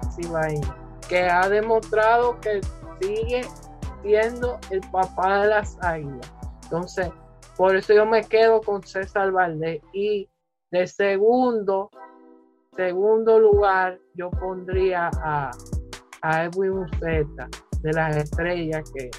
que 1.09 1.29
ha 1.29 1.49
demostrado 1.49 2.41
que 2.41 2.61
sigue 3.01 3.43
siendo 4.03 4.59
el 4.71 4.81
papá 4.91 5.43
de 5.43 5.49
las 5.49 5.77
águilas. 5.83 6.33
Entonces, 6.65 7.11
por 7.61 7.77
eso 7.77 7.93
yo 7.93 8.07
me 8.07 8.25
quedo 8.25 8.63
con 8.63 8.83
César 8.83 9.33
Valdés. 9.33 9.83
Y 9.93 10.27
de 10.71 10.87
segundo, 10.87 11.91
segundo 12.75 13.39
lugar, 13.39 13.99
yo 14.15 14.31
pondría 14.31 15.11
a, 15.23 15.51
a 16.23 16.45
Edwin 16.45 16.71
Uceta 16.71 17.51
de 17.83 17.93
las 17.93 18.17
estrellas, 18.17 18.91
que 18.95 19.11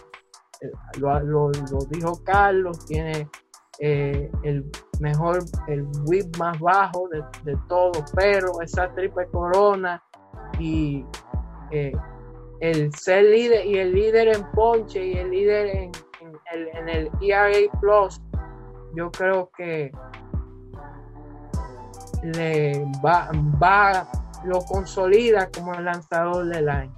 eh, 0.62 0.72
lo, 0.98 1.52
dijo 1.92 2.24
Carlos, 2.24 2.84
tiene 2.88 3.30
eh, 3.78 4.32
el 4.42 4.66
mejor, 5.00 5.44
el 5.68 5.86
whip 6.08 6.36
más 6.38 6.60
bajo 6.60 7.10
de, 7.10 7.22
de 7.44 7.56
todo, 7.70 7.92
pero 8.16 8.60
esa 8.64 8.92
triple 8.96 9.28
corona 9.28 10.02
y 10.58 11.06
eh, 11.70 11.92
el 12.60 12.92
ser 12.96 13.24
líder 13.26 13.68
y 13.68 13.78
el 13.78 13.94
líder 13.94 14.30
en 14.30 14.52
ponche 14.54 15.06
y 15.06 15.14
el 15.14 15.30
líder 15.30 15.68
en, 15.68 15.92
el, 16.54 16.68
en 16.70 16.90
el 16.90 17.12
ERA 17.22 17.72
Plus, 17.80 18.20
yo 18.96 19.12
creo 19.12 19.52
que 19.56 19.92
le 22.24 22.86
va, 23.04 23.30
va, 23.62 24.08
lo 24.44 24.62
consolida 24.62 25.50
como 25.50 25.74
el 25.74 25.86
lanzador 25.86 26.48
del 26.48 26.70
año. 26.70 26.94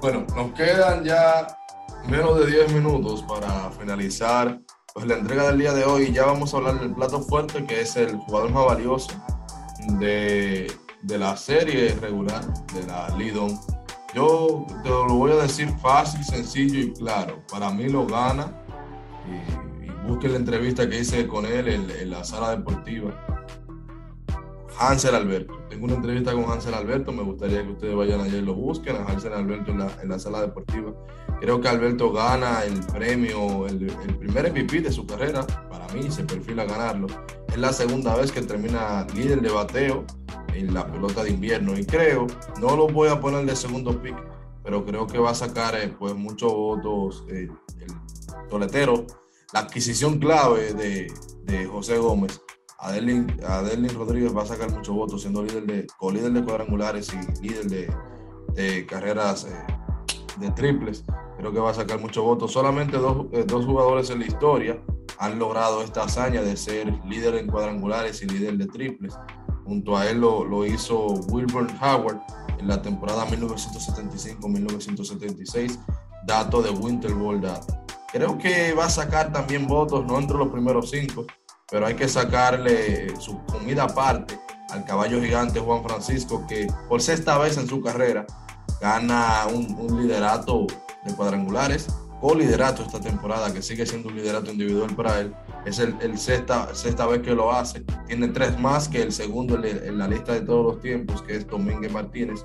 Bueno, 0.00 0.26
nos 0.34 0.52
quedan 0.52 1.04
ya 1.04 1.46
menos 2.08 2.38
de 2.38 2.46
10 2.46 2.72
minutos 2.72 3.22
para 3.22 3.70
finalizar 3.70 4.60
pues, 4.94 5.06
la 5.06 5.16
entrega 5.16 5.48
del 5.48 5.58
día 5.58 5.72
de 5.72 5.84
hoy. 5.84 6.12
Ya 6.12 6.26
vamos 6.26 6.54
a 6.54 6.58
hablar 6.58 6.80
del 6.80 6.94
plato 6.94 7.20
fuerte, 7.20 7.64
que 7.64 7.80
es 7.80 7.96
el 7.96 8.16
jugador 8.16 8.50
más 8.50 8.66
valioso 8.66 9.12
de, 9.98 10.72
de 11.02 11.18
la 11.18 11.36
serie 11.36 11.94
regular, 12.00 12.42
de 12.72 12.86
la 12.86 13.08
Lidon. 13.16 13.58
Yo 14.14 14.64
te 14.82 14.88
lo 14.88 15.14
voy 15.14 15.32
a 15.32 15.36
decir 15.36 15.68
fácil, 15.80 16.24
sencillo 16.24 16.78
y 16.80 16.92
claro. 16.92 17.42
Para 17.50 17.70
mí 17.70 17.88
lo 17.88 18.06
gana. 18.06 18.50
Y, 19.26 19.65
y 20.06 20.10
busque 20.10 20.28
la 20.28 20.36
entrevista 20.36 20.88
que 20.88 21.00
hice 21.00 21.26
con 21.26 21.46
él 21.46 21.68
en, 21.68 21.90
en 21.90 22.10
la 22.10 22.24
sala 22.24 22.50
deportiva 22.50 23.14
Hansel 24.78 25.14
Alberto. 25.14 25.54
Tengo 25.68 25.86
una 25.86 25.94
entrevista 25.94 26.32
con 26.32 26.44
Hansel 26.44 26.74
Alberto, 26.74 27.12
me 27.12 27.22
gustaría 27.22 27.62
que 27.62 27.72
ustedes 27.72 27.96
vayan 27.96 28.20
allá 28.20 28.36
y 28.36 28.42
lo 28.42 28.54
busquen, 28.54 28.96
a 28.96 29.04
Hansel 29.04 29.32
Alberto 29.32 29.72
en 29.72 30.08
la, 30.08 30.18
sala 30.18 30.42
deportiva. 30.42 30.92
Creo 31.40 31.60
que 31.60 31.68
Alberto 31.68 32.12
gana 32.12 32.62
el 32.64 32.80
premio, 32.80 33.66
el, 33.66 33.82
el, 33.82 34.16
primer 34.16 34.52
MVP 34.52 34.82
de 34.82 34.92
su 34.92 35.06
carrera, 35.06 35.46
para 35.70 35.86
mí 35.94 36.10
se 36.10 36.24
perfila 36.24 36.64
ganarlo. 36.64 37.06
Es 37.48 37.58
la 37.58 37.72
segunda 37.72 38.16
vez 38.16 38.32
que 38.32 38.42
termina 38.42 39.06
líder 39.14 39.40
de 39.40 39.50
bateo 39.50 40.04
en 40.54 40.72
la 40.72 40.86
pelota 40.90 41.22
de 41.24 41.30
invierno 41.30 41.78
y 41.78 41.84
creo, 41.84 42.26
no 42.60 42.76
lo 42.76 42.86
voy 42.88 43.08
a 43.08 43.20
poner 43.20 43.44
de 43.44 43.56
segundo 43.56 44.00
pick, 44.00 44.16
pero 44.62 44.84
creo 44.84 45.06
que 45.06 45.18
va 45.18 45.30
a 45.30 45.34
sacar 45.34 45.74
eh, 45.74 45.94
pues 45.98 46.14
muchos 46.14 46.52
votos 46.52 47.24
eh, 47.28 47.48
el 47.80 48.48
toletero, 48.48 49.06
la 49.52 49.60
adquisición 49.60 50.18
clave 50.18 50.74
de, 50.74 51.12
de 51.44 51.66
José 51.66 51.98
Gómez 51.98 52.40
Adelín, 52.78 53.26
Rodríguez 53.94 54.36
va 54.36 54.42
a 54.42 54.46
sacar 54.46 54.70
muchos 54.70 54.94
votos 54.94 55.22
siendo 55.22 55.42
líder 55.42 55.64
de, 55.64 55.86
co-líder 55.98 56.32
de 56.32 56.44
cuadrangulares 56.44 57.10
y 57.12 57.16
líder 57.42 57.90
de, 58.54 58.86
carreras 58.86 59.44
eh, 59.44 59.66
de 60.38 60.50
triples. 60.52 61.04
Creo 61.38 61.52
que 61.52 61.58
va 61.58 61.70
a 61.70 61.74
sacar 61.74 62.00
muchos 62.00 62.22
votos. 62.22 62.52
Solamente 62.52 62.98
dos, 62.98 63.26
eh, 63.32 63.42
dos, 63.46 63.64
jugadores 63.64 64.10
en 64.10 64.18
la 64.20 64.26
historia 64.26 64.78
han 65.18 65.38
logrado 65.38 65.82
esta 65.82 66.02
hazaña 66.04 66.42
de 66.42 66.54
ser 66.56 66.92
líder 67.06 67.36
en 67.36 67.46
cuadrangulares 67.46 68.20
y 68.22 68.26
líder 68.26 68.58
de 68.58 68.66
triples. 68.66 69.14
Junto 69.64 69.96
a 69.96 70.06
él 70.08 70.20
lo, 70.20 70.44
lo 70.44 70.66
hizo 70.66 71.06
Wilbur 71.28 71.66
Howard 71.80 72.20
en 72.58 72.68
la 72.68 72.82
temporada 72.82 73.26
1975-1976, 73.26 75.78
dato 76.26 76.60
de 76.62 76.70
Winter. 76.70 77.12
Creo 78.12 78.38
que 78.38 78.72
va 78.72 78.86
a 78.86 78.90
sacar 78.90 79.32
también 79.32 79.66
votos, 79.66 80.04
no 80.06 80.18
entre 80.18 80.38
los 80.38 80.48
primeros 80.48 80.90
cinco, 80.90 81.26
pero 81.70 81.86
hay 81.86 81.94
que 81.94 82.08
sacarle 82.08 83.14
su 83.18 83.44
comida 83.46 83.84
aparte 83.84 84.38
al 84.70 84.84
caballo 84.84 85.20
gigante 85.20 85.60
Juan 85.60 85.82
Francisco, 85.82 86.44
que 86.48 86.66
por 86.88 87.02
sexta 87.02 87.38
vez 87.38 87.56
en 87.56 87.68
su 87.68 87.80
carrera 87.80 88.26
gana 88.80 89.46
un, 89.52 90.00
liderato 90.00 90.66
de 91.04 91.14
cuadrangulares, 91.14 91.86
o 92.20 92.34
liderato 92.34 92.82
esta 92.82 92.98
temporada, 92.98 93.52
que 93.52 93.60
sigue 93.60 93.84
siendo 93.84 94.08
un 94.08 94.16
liderato 94.16 94.50
individual 94.50 94.94
para 94.96 95.20
él. 95.20 95.34
Es 95.66 95.78
el, 95.78 95.94
el 96.00 96.18
sexta, 96.18 96.74
sexta 96.74 97.06
vez 97.06 97.20
que 97.20 97.34
lo 97.34 97.52
hace. 97.52 97.80
Tiene 98.06 98.28
tres 98.28 98.58
más 98.58 98.88
que 98.88 99.02
el 99.02 99.12
segundo 99.12 99.62
en 99.62 99.98
la 99.98 100.08
lista 100.08 100.32
de 100.32 100.40
todos 100.40 100.64
los 100.64 100.82
tiempos, 100.82 101.22
que 101.22 101.36
es 101.36 101.46
Domínguez 101.46 101.92
Martínez. 101.92 102.44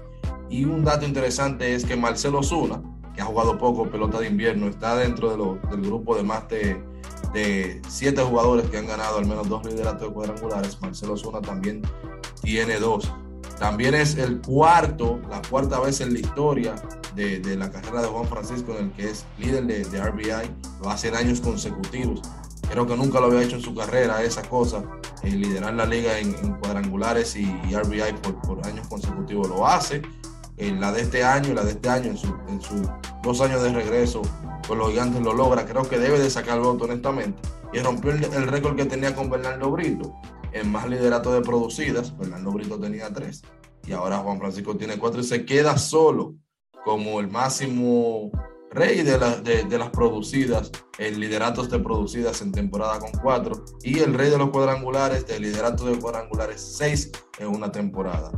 Y 0.50 0.65
un 0.65 0.84
dato 0.84 1.06
interesante 1.06 1.74
es 1.74 1.86
que 1.86 1.95
Marcelo 1.95 2.43
Zuna, 2.43 2.82
que 3.22 3.24
ha 3.24 3.26
jugado 3.28 3.58
poco 3.58 3.90
pelota 3.90 4.20
de 4.20 4.28
invierno, 4.28 4.68
está 4.68 4.96
dentro 4.96 5.30
de 5.30 5.70
del 5.70 5.82
grupo 5.82 6.16
de 6.16 6.24
más 6.24 6.48
de 6.50 6.82
de 7.34 7.82
siete 7.88 8.22
jugadores 8.22 8.70
que 8.70 8.78
han 8.78 8.88
ganado 8.88 9.18
al 9.18 9.26
menos 9.26 9.48
dos 9.48 9.66
lideratos 9.66 10.10
de 10.10 10.14
cuadrangulares, 10.14 10.82
Marcelo 10.82 11.16
Zuna 11.16 11.40
también 11.40 11.82
tiene 12.42 12.78
dos. 12.78 13.10
También 13.58 13.94
es 13.94 14.18
el 14.18 14.42
cuarto, 14.42 15.20
la 15.30 15.42
cuarta 15.50 15.80
vez 15.80 16.02
en 16.02 16.14
la 16.14 16.20
historia 16.20 16.76
de, 17.16 17.40
de 17.40 17.56
la 17.56 17.72
carrera 17.72 18.02
de 18.02 18.08
Juan 18.08 18.26
Francisco 18.26 18.76
en 18.78 18.86
el 18.86 18.92
que 18.94 19.12
es 19.12 19.26
líder 19.38 19.66
de, 19.66 19.86
de 19.86 20.04
RBI, 20.04 20.52
lo 20.82 20.90
hace 20.90 21.10
en 21.10 21.16
años 21.16 21.40
consecutivos. 21.40 22.22
Creo 22.70 22.88
que 22.88 22.98
nunca 22.98 23.20
lo 23.20 23.28
había 23.28 23.44
hecho 23.44 23.58
en 23.58 23.62
su 23.62 23.76
carrera 23.76 24.24
esa 24.24 24.42
cosa, 24.42 24.84
el 25.24 25.42
liderar 25.42 25.74
la 25.74 25.86
liga 25.86 26.18
en, 26.18 26.36
en 26.36 26.56
cuadrangulares 26.56 27.36
y, 27.36 27.44
y 27.70 27.76
RBI 27.76 28.14
por, 28.22 28.42
por, 28.42 28.68
años 28.68 28.88
consecutivos. 28.88 29.48
Lo 29.48 29.68
hace 29.68 30.02
en 30.58 30.80
la 30.80 30.92
de 30.92 31.02
este 31.02 31.24
año, 31.24 31.54
la 31.54 31.64
de 31.64 31.72
este 31.72 31.90
año, 31.90 32.10
en 32.12 32.18
sus 32.18 32.32
en 32.48 32.62
su 32.62 32.90
dos 33.24 33.42
años 33.42 33.62
de 33.64 33.72
regreso 33.72 34.22
con 34.68 34.78
los 34.78 34.90
gigantes 34.90 35.22
lo 35.22 35.34
logra. 35.34 35.66
Creo 35.66 35.84
que 35.84 36.00
debe 36.00 36.20
de 36.20 36.30
sacar 36.30 36.58
el 36.58 36.64
voto 36.64 36.86
honestamente. 36.86 37.42
Y 37.74 37.80
rompió 37.80 38.12
el, 38.12 38.24
el 38.24 38.48
récord 38.48 38.76
que 38.76 38.86
tenía 38.86 39.16
con 39.16 39.30
Bernardo 39.30 39.72
Brito 39.72 40.14
en 40.54 40.72
más 40.72 40.88
liderato 40.90 41.34
de 41.34 41.42
producidas. 41.42 42.18
Bernardo 42.18 42.52
Brito 42.52 42.80
tenía 42.80 43.12
tres 43.14 43.42
y 43.88 43.94
ahora 43.94 44.18
Juan 44.18 44.40
Francisco 44.40 44.76
tiene 44.76 44.98
cuatro 44.98 45.22
y 45.22 45.24
se 45.24 45.46
queda 45.46 45.78
solo 45.78 46.36
como 46.84 47.20
el 47.20 47.28
máximo 47.30 48.32
rey 48.72 49.04
de, 49.04 49.18
la, 49.18 49.36
de, 49.38 49.64
de, 49.64 49.78
las 49.78 49.90
producidas, 49.90 50.72
en 50.98 51.20
lideratos 51.20 51.70
de 51.70 51.80
producidas 51.80 52.42
en 52.42 52.52
temporada 52.52 53.00
con 53.00 53.12
cuatro 53.12 53.66
y 53.84 54.00
el 54.00 54.14
rey 54.14 54.30
de 54.30 54.38
los 54.38 54.50
cuadrangulares, 54.50 55.28
de 55.28 55.40
liderato 55.40 55.86
de 55.86 56.00
cuadrangulares 56.00 56.62
seis 56.78 57.12
en 57.38 57.48
una 57.48 57.72
temporada 57.72 58.32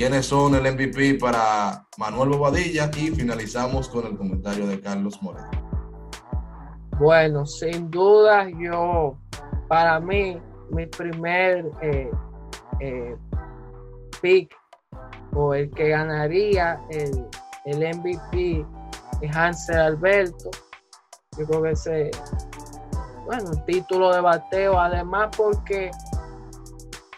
quiénes 0.00 0.24
son 0.24 0.54
el 0.54 0.62
MVP 0.62 1.18
para 1.20 1.86
Manuel 1.98 2.30
Bobadilla 2.30 2.90
y 2.96 3.10
finalizamos 3.10 3.86
con 3.90 4.06
el 4.06 4.16
comentario 4.16 4.66
de 4.66 4.80
Carlos 4.80 5.20
Moreno. 5.20 5.50
Bueno, 6.98 7.44
sin 7.44 7.90
duda 7.90 8.48
yo, 8.48 9.18
para 9.68 10.00
mí, 10.00 10.40
mi 10.70 10.86
primer 10.86 11.70
eh, 11.82 12.10
eh, 12.80 13.14
pick 14.22 14.56
o 15.34 15.52
el 15.52 15.70
que 15.72 15.90
ganaría 15.90 16.80
el, 16.88 17.26
el 17.66 17.96
MVP 17.98 18.64
es 19.20 19.36
Hansel 19.36 19.80
Alberto. 19.80 20.50
Yo 21.36 21.44
creo 21.44 21.62
que 21.62 21.70
ese, 21.72 22.10
bueno, 23.26 23.50
título 23.66 24.14
de 24.14 24.22
bateo, 24.22 24.80
además 24.80 25.28
porque 25.36 25.90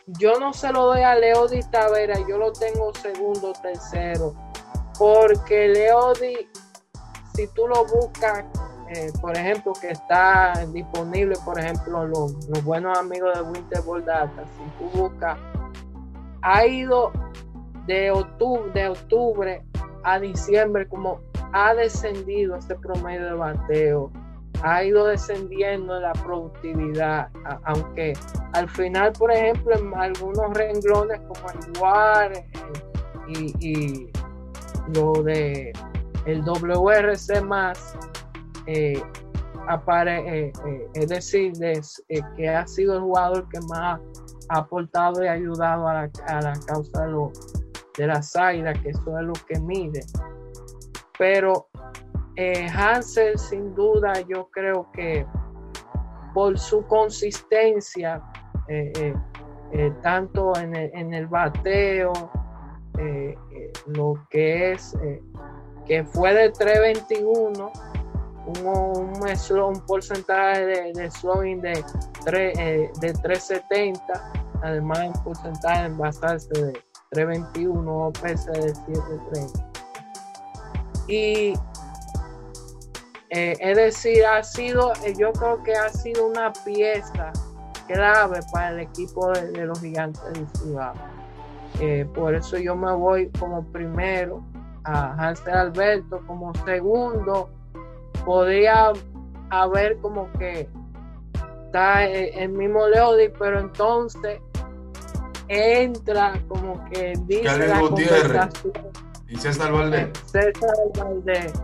yo 0.07 0.39
no 0.39 0.53
se 0.53 0.73
lo 0.73 0.87
doy 0.87 1.03
a 1.03 1.15
Leody 1.15 1.63
Tavera, 1.71 2.17
yo 2.29 2.39
lo 2.39 2.53
tengo 2.53 2.93
segundo, 2.95 3.53
tercero, 3.63 4.35
porque 4.99 5.69
Leody, 5.69 6.49
si 7.35 7.47
tú 7.49 7.69
lo 7.69 7.85
buscas, 7.87 8.45
eh, 8.89 9.13
por 9.21 9.37
ejemplo, 9.37 9.73
que 9.81 9.91
está 9.91 10.53
disponible, 10.73 11.37
por 11.45 11.59
ejemplo, 11.59 12.07
los, 12.07 12.47
los 12.49 12.65
buenos 12.65 12.99
amigos 12.99 13.35
de 13.35 13.43
Winter 13.43 13.83
Ball 13.83 14.05
Data, 14.05 14.45
si 14.57 14.79
tú 14.79 14.99
buscas, 14.99 15.39
ha 16.43 16.67
ido 16.67 17.13
de 17.87 18.11
octubre, 18.11 18.71
de 18.75 18.89
octubre 18.89 19.65
a 20.05 20.19
diciembre 20.19 20.89
como 20.89 21.21
ha 21.53 21.75
descendido 21.75 22.57
este 22.57 22.75
promedio 22.75 23.27
de 23.27 23.35
bateo 23.35 24.11
ha 24.63 24.85
ido 24.85 25.07
descendiendo 25.07 25.99
la 25.99 26.13
productividad, 26.13 27.29
aunque 27.65 28.13
al 28.53 28.69
final, 28.69 29.13
por 29.13 29.33
ejemplo, 29.33 29.77
en 29.77 29.95
algunos 29.95 30.55
renglones 30.55 31.21
como 31.21 31.51
el 31.51 31.81
WAR 31.81 32.33
eh, 32.33 33.53
y, 33.61 34.09
lo 34.95 35.13
de 35.23 35.73
el 36.27 36.43
WRC 36.45 37.41
más, 37.43 37.97
eh, 38.67 39.03
eh, 39.89 40.53
es 40.95 41.09
decir, 41.09 41.53
que 42.37 42.49
ha 42.49 42.67
sido 42.67 42.95
el 42.95 43.01
jugador 43.01 43.49
que 43.49 43.61
más 43.69 44.01
ha 44.49 44.59
aportado 44.59 45.25
y 45.25 45.29
ayudado 45.29 45.89
a 45.89 45.95
la, 45.95 46.11
a 46.29 46.41
la 46.41 46.53
causa 46.67 47.05
de, 47.05 47.13
lo, 47.13 47.33
de 47.97 48.07
la 48.07 48.23
SAIDA, 48.23 48.73
que 48.75 48.91
eso 48.91 49.19
es 49.19 49.25
lo 49.25 49.33
que 49.33 49.59
mide. 49.61 50.05
Pero 51.19 51.69
eh, 52.37 52.67
Hansel, 52.69 53.39
sin 53.39 53.75
duda, 53.75 54.13
yo 54.29 54.49
creo 54.51 54.91
que 54.93 55.27
por 56.33 56.59
su 56.59 56.87
consistencia, 56.87 58.23
eh, 58.69 58.93
eh, 58.97 59.15
eh 59.73 59.93
tanto 60.03 60.57
en 60.57 60.75
el, 60.75 60.91
en 60.95 61.15
el 61.15 61.27
bateo, 61.27 62.13
eh, 62.99 63.37
eh, 63.55 63.73
lo 63.87 64.15
que 64.31 64.73
es, 64.73 64.97
que 65.87 66.05
fue 66.05 66.33
de 66.35 66.51
321, 66.51 67.73
un, 68.45 68.67
un, 68.67 69.63
un 69.63 69.87
porcentaje 69.87 70.65
de, 70.65 70.93
de 70.95 71.11
slowing 71.11 71.61
de, 71.61 71.85
3, 72.25 72.57
de 73.01 73.13
370, 73.13 74.33
además 74.63 74.99
un 75.15 75.25
porcentaje 75.25 75.87
en 75.87 75.99
basarse 75.99 76.49
de 76.55 76.73
321 77.11 78.07
o 78.07 78.13
de 78.23 78.37
730. 78.37 79.73
Y 81.09 81.55
eh, 83.35 83.57
es 83.61 83.77
decir, 83.79 84.27
ha 84.27 84.43
sido, 84.43 84.93
eh, 85.05 85.15
yo 85.19 85.33
creo 85.33 85.63
que 85.63 85.73
ha 85.75 85.89
sido 85.89 86.27
una 86.27 86.53
pieza 86.53 87.33
clave 87.87 88.41
para 88.53 88.73
el 88.73 88.81
equipo 88.81 89.33
de, 89.33 89.53
de 89.53 89.65
los 89.65 89.81
gigantes 89.81 90.23
de 90.35 90.47
Ciudad. 90.59 90.93
Eh, 91.81 92.07
por 92.15 92.35
eso 92.35 92.59
yo 92.59 92.77
me 92.77 92.93
voy 92.93 93.31
como 93.39 93.65
primero 93.73 94.43
a 94.85 95.15
Hansel 95.15 95.55
Alberto 95.55 96.21
como 96.27 96.53
segundo, 96.67 97.49
podría 98.27 98.93
haber 99.49 99.97
como 100.03 100.31
que 100.35 100.69
está 101.65 102.05
el 102.05 102.51
mismo 102.51 102.87
Leody, 102.87 103.31
pero 103.39 103.61
entonces 103.61 104.43
entra 105.49 106.35
como 106.49 106.85
que 106.91 107.15
dice 107.25 107.67
la 107.67 107.81
conversación. 107.81 108.73
¿Y 109.27 109.37
César 109.39 109.73
Valdés? 109.73 110.11
César 110.27 110.77
Valdés. 110.99 111.55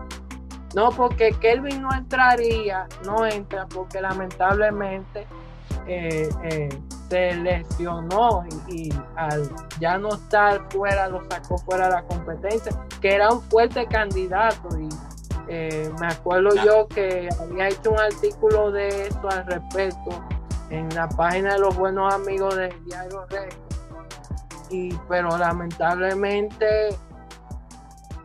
No, 0.74 0.90
porque 0.90 1.32
Kelvin 1.40 1.82
no 1.82 1.92
entraría, 1.94 2.86
no 3.04 3.24
entra 3.24 3.66
porque 3.66 4.00
lamentablemente 4.00 5.26
eh, 5.86 6.28
eh, 6.44 6.68
se 7.08 7.34
lesionó 7.36 8.44
y, 8.68 8.92
al 9.16 9.50
ya 9.80 9.96
no 9.96 10.14
estar 10.14 10.70
fuera, 10.70 11.08
lo 11.08 11.26
sacó 11.30 11.56
fuera 11.58 11.86
de 11.86 11.94
la 11.94 12.02
competencia, 12.02 12.72
que 13.00 13.14
era 13.14 13.30
un 13.30 13.40
fuerte 13.42 13.86
candidato 13.86 14.68
y 14.78 14.88
eh, 15.48 15.90
me 15.98 16.08
acuerdo 16.08 16.50
yo 16.62 16.86
que 16.88 17.30
había 17.40 17.68
hecho 17.68 17.92
un 17.92 18.00
artículo 18.00 18.70
de 18.70 19.06
esto 19.06 19.30
al 19.30 19.46
respecto 19.46 20.22
en 20.68 20.94
la 20.94 21.08
página 21.08 21.54
de 21.54 21.60
los 21.60 21.74
buenos 21.74 22.12
amigos 22.12 22.54
de 22.54 22.68
Diario 22.84 23.24
Rey. 23.30 23.48
Y, 24.70 24.94
pero 25.08 25.38
lamentablemente 25.38 26.90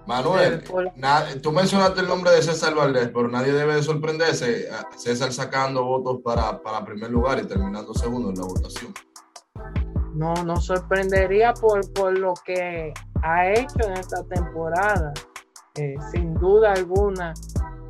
Manuel, 0.06 0.64
tú 1.42 1.52
mencionaste 1.52 2.02
el 2.02 2.08
nombre 2.08 2.32
de 2.32 2.42
César 2.42 2.76
Valdés, 2.76 3.10
pero 3.14 3.30
nadie 3.30 3.54
debe 3.54 3.76
de 3.76 3.84
sorprenderse. 3.84 4.68
César 4.98 5.32
sacando 5.32 5.84
votos 5.86 6.20
para, 6.24 6.62
para 6.62 6.84
primer 6.84 7.10
lugar 7.10 7.40
y 7.40 7.48
terminando 7.48 7.94
segundo 7.94 8.30
en 8.30 8.36
la 8.36 8.46
votación. 8.46 8.94
No, 10.14 10.34
no 10.44 10.58
sorprendería 10.58 11.54
por, 11.54 11.92
por 11.94 12.18
lo 12.18 12.34
que 12.46 12.94
ha 13.24 13.50
hecho 13.50 13.80
en 13.86 13.94
esta 13.94 14.24
temporada. 14.26 15.14
Eh, 15.76 15.96
sin 16.12 16.34
duda 16.36 16.74
alguna, 16.74 17.34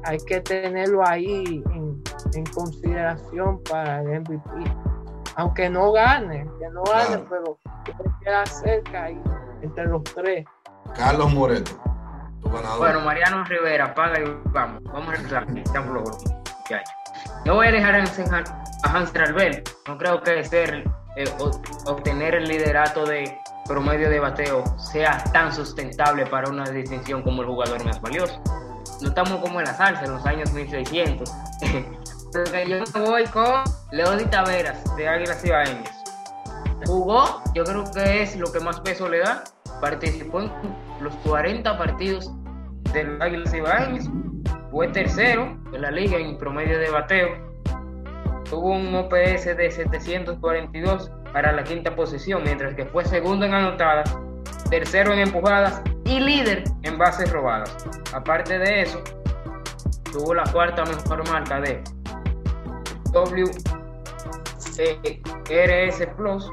hay 0.04 0.17
que 0.19 0.39
tenerlo 0.41 1.06
ahí 1.06 1.63
en, 1.73 2.02
en, 2.34 2.45
consideración 2.54 3.62
para 3.63 4.02
el 4.02 4.21
MVP. 4.21 4.49
Aunque 5.36 5.69
no 5.69 5.91
gane, 5.91 6.47
que 6.60 6.69
no 6.69 6.84
gane, 6.84 7.26
pero 7.30 7.58
que 7.84 7.93
queda 8.23 8.45
cerca 8.45 9.06
ahí, 9.06 9.21
entre 9.62 9.86
los 9.86 10.04
tres. 10.04 10.45
Carlos 10.95 11.34
Moreto. 11.34 11.92
Bueno, 12.43 13.01
Mariano 13.01 13.43
Rivera, 13.45 13.93
paga 13.93 14.19
y 14.19 14.38
vamos. 14.51 14.84
Vamos 14.84 15.13
a 15.13 15.15
empezar. 15.17 15.45
No 17.45 17.56
voy 17.56 17.67
a 17.67 17.71
dejar 17.71 17.95
a 17.95 17.99
Hans 18.84 19.15
Albert. 19.15 19.69
No 19.88 19.97
creo 19.97 20.21
que 20.21 20.43
ser, 20.43 20.84
eh, 21.15 21.25
obtener 21.86 22.36
el 22.36 22.45
liderato 22.45 23.06
de 23.06 23.38
promedio 23.65 24.10
de 24.10 24.19
bateo 24.19 24.63
sea 24.77 25.23
tan 25.32 25.53
sustentable 25.53 26.25
para 26.25 26.49
una 26.49 26.63
distinción 26.65 27.21
como 27.21 27.41
el 27.41 27.47
jugador 27.47 27.84
más 27.86 28.01
valioso. 28.01 28.41
No 29.01 29.10
estamos 29.10 29.39
como 29.41 29.60
en 29.60 29.65
la 29.65 29.73
salsa 29.73 30.06
en 30.06 30.12
los 30.12 30.25
años 30.25 30.51
1600. 30.51 31.29
yo 32.67 32.99
me 32.99 33.01
voy 33.01 33.25
con 33.25 33.63
Leody 33.91 34.25
Taveras 34.25 34.95
de 34.95 35.08
Águilas 35.08 35.43
Ibaeñas. 35.45 36.03
Jugó, 36.86 37.41
yo 37.53 37.63
creo 37.63 37.84
que 37.91 38.23
es 38.23 38.36
lo 38.36 38.51
que 38.51 38.60
más 38.60 38.79
peso 38.82 39.08
le 39.08 39.19
da. 39.19 39.43
Participó 39.79 40.41
en 40.41 40.51
los 41.04 41.13
40 41.18 41.78
partidos 41.78 42.32
del 42.94 43.22
Águilas 43.22 43.54
Ibaeñas. 43.54 44.10
Fue 44.72 44.88
tercero 44.88 45.60
en 45.74 45.82
la 45.82 45.92
liga 45.92 46.18
en 46.18 46.38
promedio 46.38 46.80
de 46.80 46.89
bateo. 46.89 47.30
Tuvo 48.50 48.72
un 48.72 48.96
OPS 48.96 49.58
de 49.58 49.70
742 49.70 51.12
para 51.32 51.52
la 51.52 51.63
quinta 51.63 51.96
posición, 51.96 52.44
mientras 52.44 52.74
que 52.76 52.86
fue 52.86 53.06
segundo 53.06 53.46
en 53.46 53.54
anotadas, 53.54 54.16
tercero 54.70 55.13
en 55.13 55.20
empujadas 55.20 55.82
y 56.06 56.20
líder 56.20 56.63
en 56.84 56.98
bases 56.98 57.32
robadas. 57.32 57.76
Aparte 58.13 58.58
de 58.58 58.82
eso, 58.82 59.02
tuvo 60.12 60.34
la 60.34 60.44
cuarta 60.52 60.84
mejor 60.86 61.28
marca 61.30 61.62
de 61.62 61.84
WRS 63.12 63.58
Plus 66.16 66.52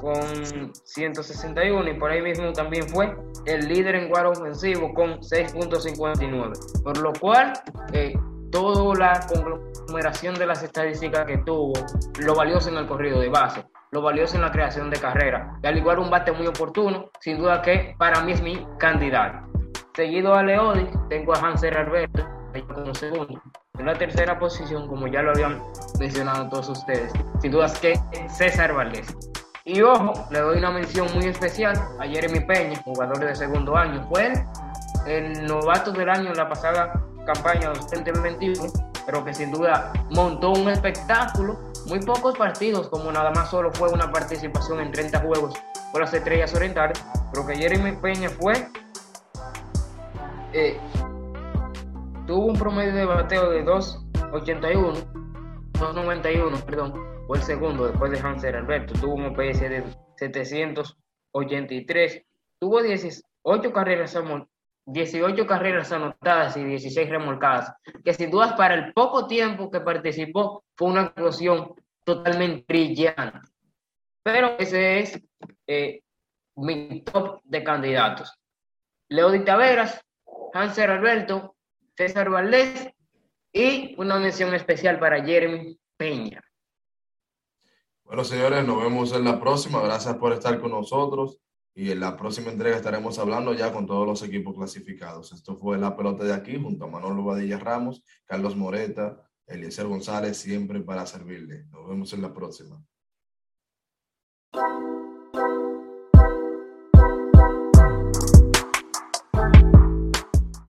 con 0.00 0.74
161 0.84 1.90
y 1.90 1.94
por 1.94 2.10
ahí 2.10 2.22
mismo 2.22 2.52
también 2.52 2.88
fue 2.88 3.14
el 3.46 3.68
líder 3.68 3.96
en 3.96 4.08
guard 4.08 4.26
ofensivo 4.26 4.92
con 4.94 5.20
6.59. 5.20 6.82
Por 6.82 6.98
lo 6.98 7.12
cual, 7.14 7.52
eh, 7.92 8.14
toda 8.50 8.94
la 8.96 9.26
conglomeración 9.26 10.34
de 10.34 10.46
las 10.46 10.62
estadísticas 10.62 11.26
que 11.26 11.38
tuvo, 11.38 11.72
lo 12.20 12.34
valioso 12.34 12.68
en 12.68 12.76
el 12.76 12.86
corrido 12.86 13.18
de 13.20 13.28
base, 13.28 13.64
lo 13.90 14.02
valioso 14.02 14.36
en 14.36 14.42
la 14.42 14.52
creación 14.52 14.90
de 14.90 15.00
carrera, 15.00 15.58
y 15.62 15.66
al 15.66 15.78
igual 15.78 15.98
un 15.98 16.10
bate 16.10 16.32
muy 16.32 16.46
oportuno, 16.46 17.10
sin 17.20 17.38
duda 17.38 17.62
que 17.62 17.94
para 17.98 18.20
mí 18.22 18.32
es 18.32 18.42
mi 18.42 18.66
candidato. 18.78 19.48
Seguido 19.94 20.34
a 20.34 20.42
Leodi, 20.42 20.88
tengo 21.08 21.34
a 21.34 21.38
Hanser 21.38 21.76
Alberto 21.76 22.26
como 22.74 22.94
segundo. 22.94 23.42
En 23.78 23.86
la 23.86 23.94
tercera 23.94 24.38
posición, 24.38 24.86
como 24.86 25.06
ya 25.06 25.22
lo 25.22 25.30
habían 25.30 25.62
mencionado 25.98 26.48
todos 26.50 26.68
ustedes, 26.68 27.12
sin 27.40 27.50
duda 27.50 27.66
es 27.66 27.78
que 27.78 27.94
César 28.28 28.74
Valdés. 28.74 29.16
Y 29.64 29.80
ojo, 29.80 30.12
le 30.30 30.40
doy 30.40 30.58
una 30.58 30.72
mención 30.72 31.06
muy 31.14 31.26
especial 31.26 31.76
a 32.00 32.04
Jeremy 32.04 32.40
Peña, 32.40 32.82
jugador 32.82 33.20
de 33.20 33.36
segundo 33.36 33.76
año. 33.76 34.04
Fue 34.08 34.32
el 35.06 35.46
novato 35.46 35.92
del 35.92 36.08
año 36.08 36.30
en 36.30 36.36
la 36.36 36.48
pasada 36.48 37.00
campaña 37.24 37.68
2021, 37.68 38.60
pero 39.06 39.24
que 39.24 39.32
sin 39.32 39.52
duda 39.52 39.92
montó 40.10 40.50
un 40.50 40.68
espectáculo. 40.68 41.60
Muy 41.86 42.00
pocos 42.00 42.36
partidos, 42.36 42.88
como 42.88 43.12
nada 43.12 43.30
más 43.30 43.50
solo 43.50 43.72
fue 43.72 43.88
una 43.90 44.10
participación 44.10 44.80
en 44.80 44.90
30 44.90 45.20
juegos 45.20 45.54
por 45.92 46.00
las 46.00 46.12
estrellas 46.12 46.52
orientales, 46.54 47.04
pero 47.32 47.46
que 47.46 47.56
Jeremy 47.56 47.92
Peña 47.92 48.30
fue. 48.30 48.68
Eh, 50.52 50.78
tuvo 52.26 52.46
un 52.46 52.58
promedio 52.58 52.94
de 52.94 53.04
bateo 53.04 53.48
de 53.50 53.64
2.81, 53.64 55.04
2.91, 55.74 56.62
perdón 56.64 57.11
fue 57.26 57.38
el 57.38 57.42
segundo 57.42 57.88
después 57.88 58.10
de 58.10 58.18
Hanser 58.18 58.56
Alberto, 58.56 58.94
tuvo 58.94 59.14
un 59.14 59.26
OPS 59.26 59.60
de 59.60 59.84
783, 60.16 62.24
tuvo 62.58 62.82
18 62.82 63.72
carreras, 63.72 64.18
18 64.86 65.46
carreras 65.46 65.92
anotadas 65.92 66.56
y 66.56 66.64
16 66.64 67.08
remolcadas, 67.08 67.72
que 68.04 68.14
sin 68.14 68.30
dudas 68.30 68.54
para 68.54 68.74
el 68.74 68.92
poco 68.92 69.26
tiempo 69.26 69.70
que 69.70 69.80
participó 69.80 70.64
fue 70.76 70.88
una 70.88 71.02
actuación 71.02 71.74
totalmente 72.04 72.64
brillante. 72.68 73.48
Pero 74.24 74.56
ese 74.58 75.00
es 75.00 75.20
eh, 75.66 76.02
mi 76.56 77.02
top 77.02 77.40
de 77.44 77.64
candidatos. 77.64 78.34
Leody 79.08 79.44
Taveras, 79.44 80.00
Hanser 80.54 80.90
Alberto, 80.90 81.56
César 81.96 82.30
Valdés 82.30 82.90
y 83.52 83.94
una 83.98 84.18
mención 84.18 84.54
especial 84.54 84.98
para 84.98 85.24
Jeremy 85.24 85.78
Peña. 85.96 86.42
Bueno, 88.12 88.24
señores, 88.24 88.66
nos 88.66 88.76
vemos 88.78 89.10
en 89.14 89.24
la 89.24 89.40
próxima. 89.40 89.80
Gracias 89.80 90.14
por 90.16 90.34
estar 90.34 90.60
con 90.60 90.72
nosotros. 90.72 91.40
Y 91.74 91.92
en 91.92 92.00
la 92.00 92.14
próxima 92.14 92.50
entrega 92.50 92.76
estaremos 92.76 93.18
hablando 93.18 93.54
ya 93.54 93.72
con 93.72 93.86
todos 93.86 94.06
los 94.06 94.22
equipos 94.22 94.54
clasificados. 94.54 95.32
Esto 95.32 95.56
fue 95.56 95.78
La 95.78 95.96
Pelota 95.96 96.22
de 96.22 96.34
aquí, 96.34 96.60
junto 96.62 96.84
a 96.84 96.88
Manolo 96.88 97.24
Badilla 97.24 97.58
Ramos, 97.58 98.04
Carlos 98.26 98.54
Moreta, 98.54 99.18
Eliezer 99.46 99.86
González, 99.86 100.36
siempre 100.36 100.82
para 100.82 101.06
servirle. 101.06 101.64
Nos 101.70 101.88
vemos 101.88 102.12
en 102.12 102.20
la 102.20 102.34
próxima. 102.34 102.84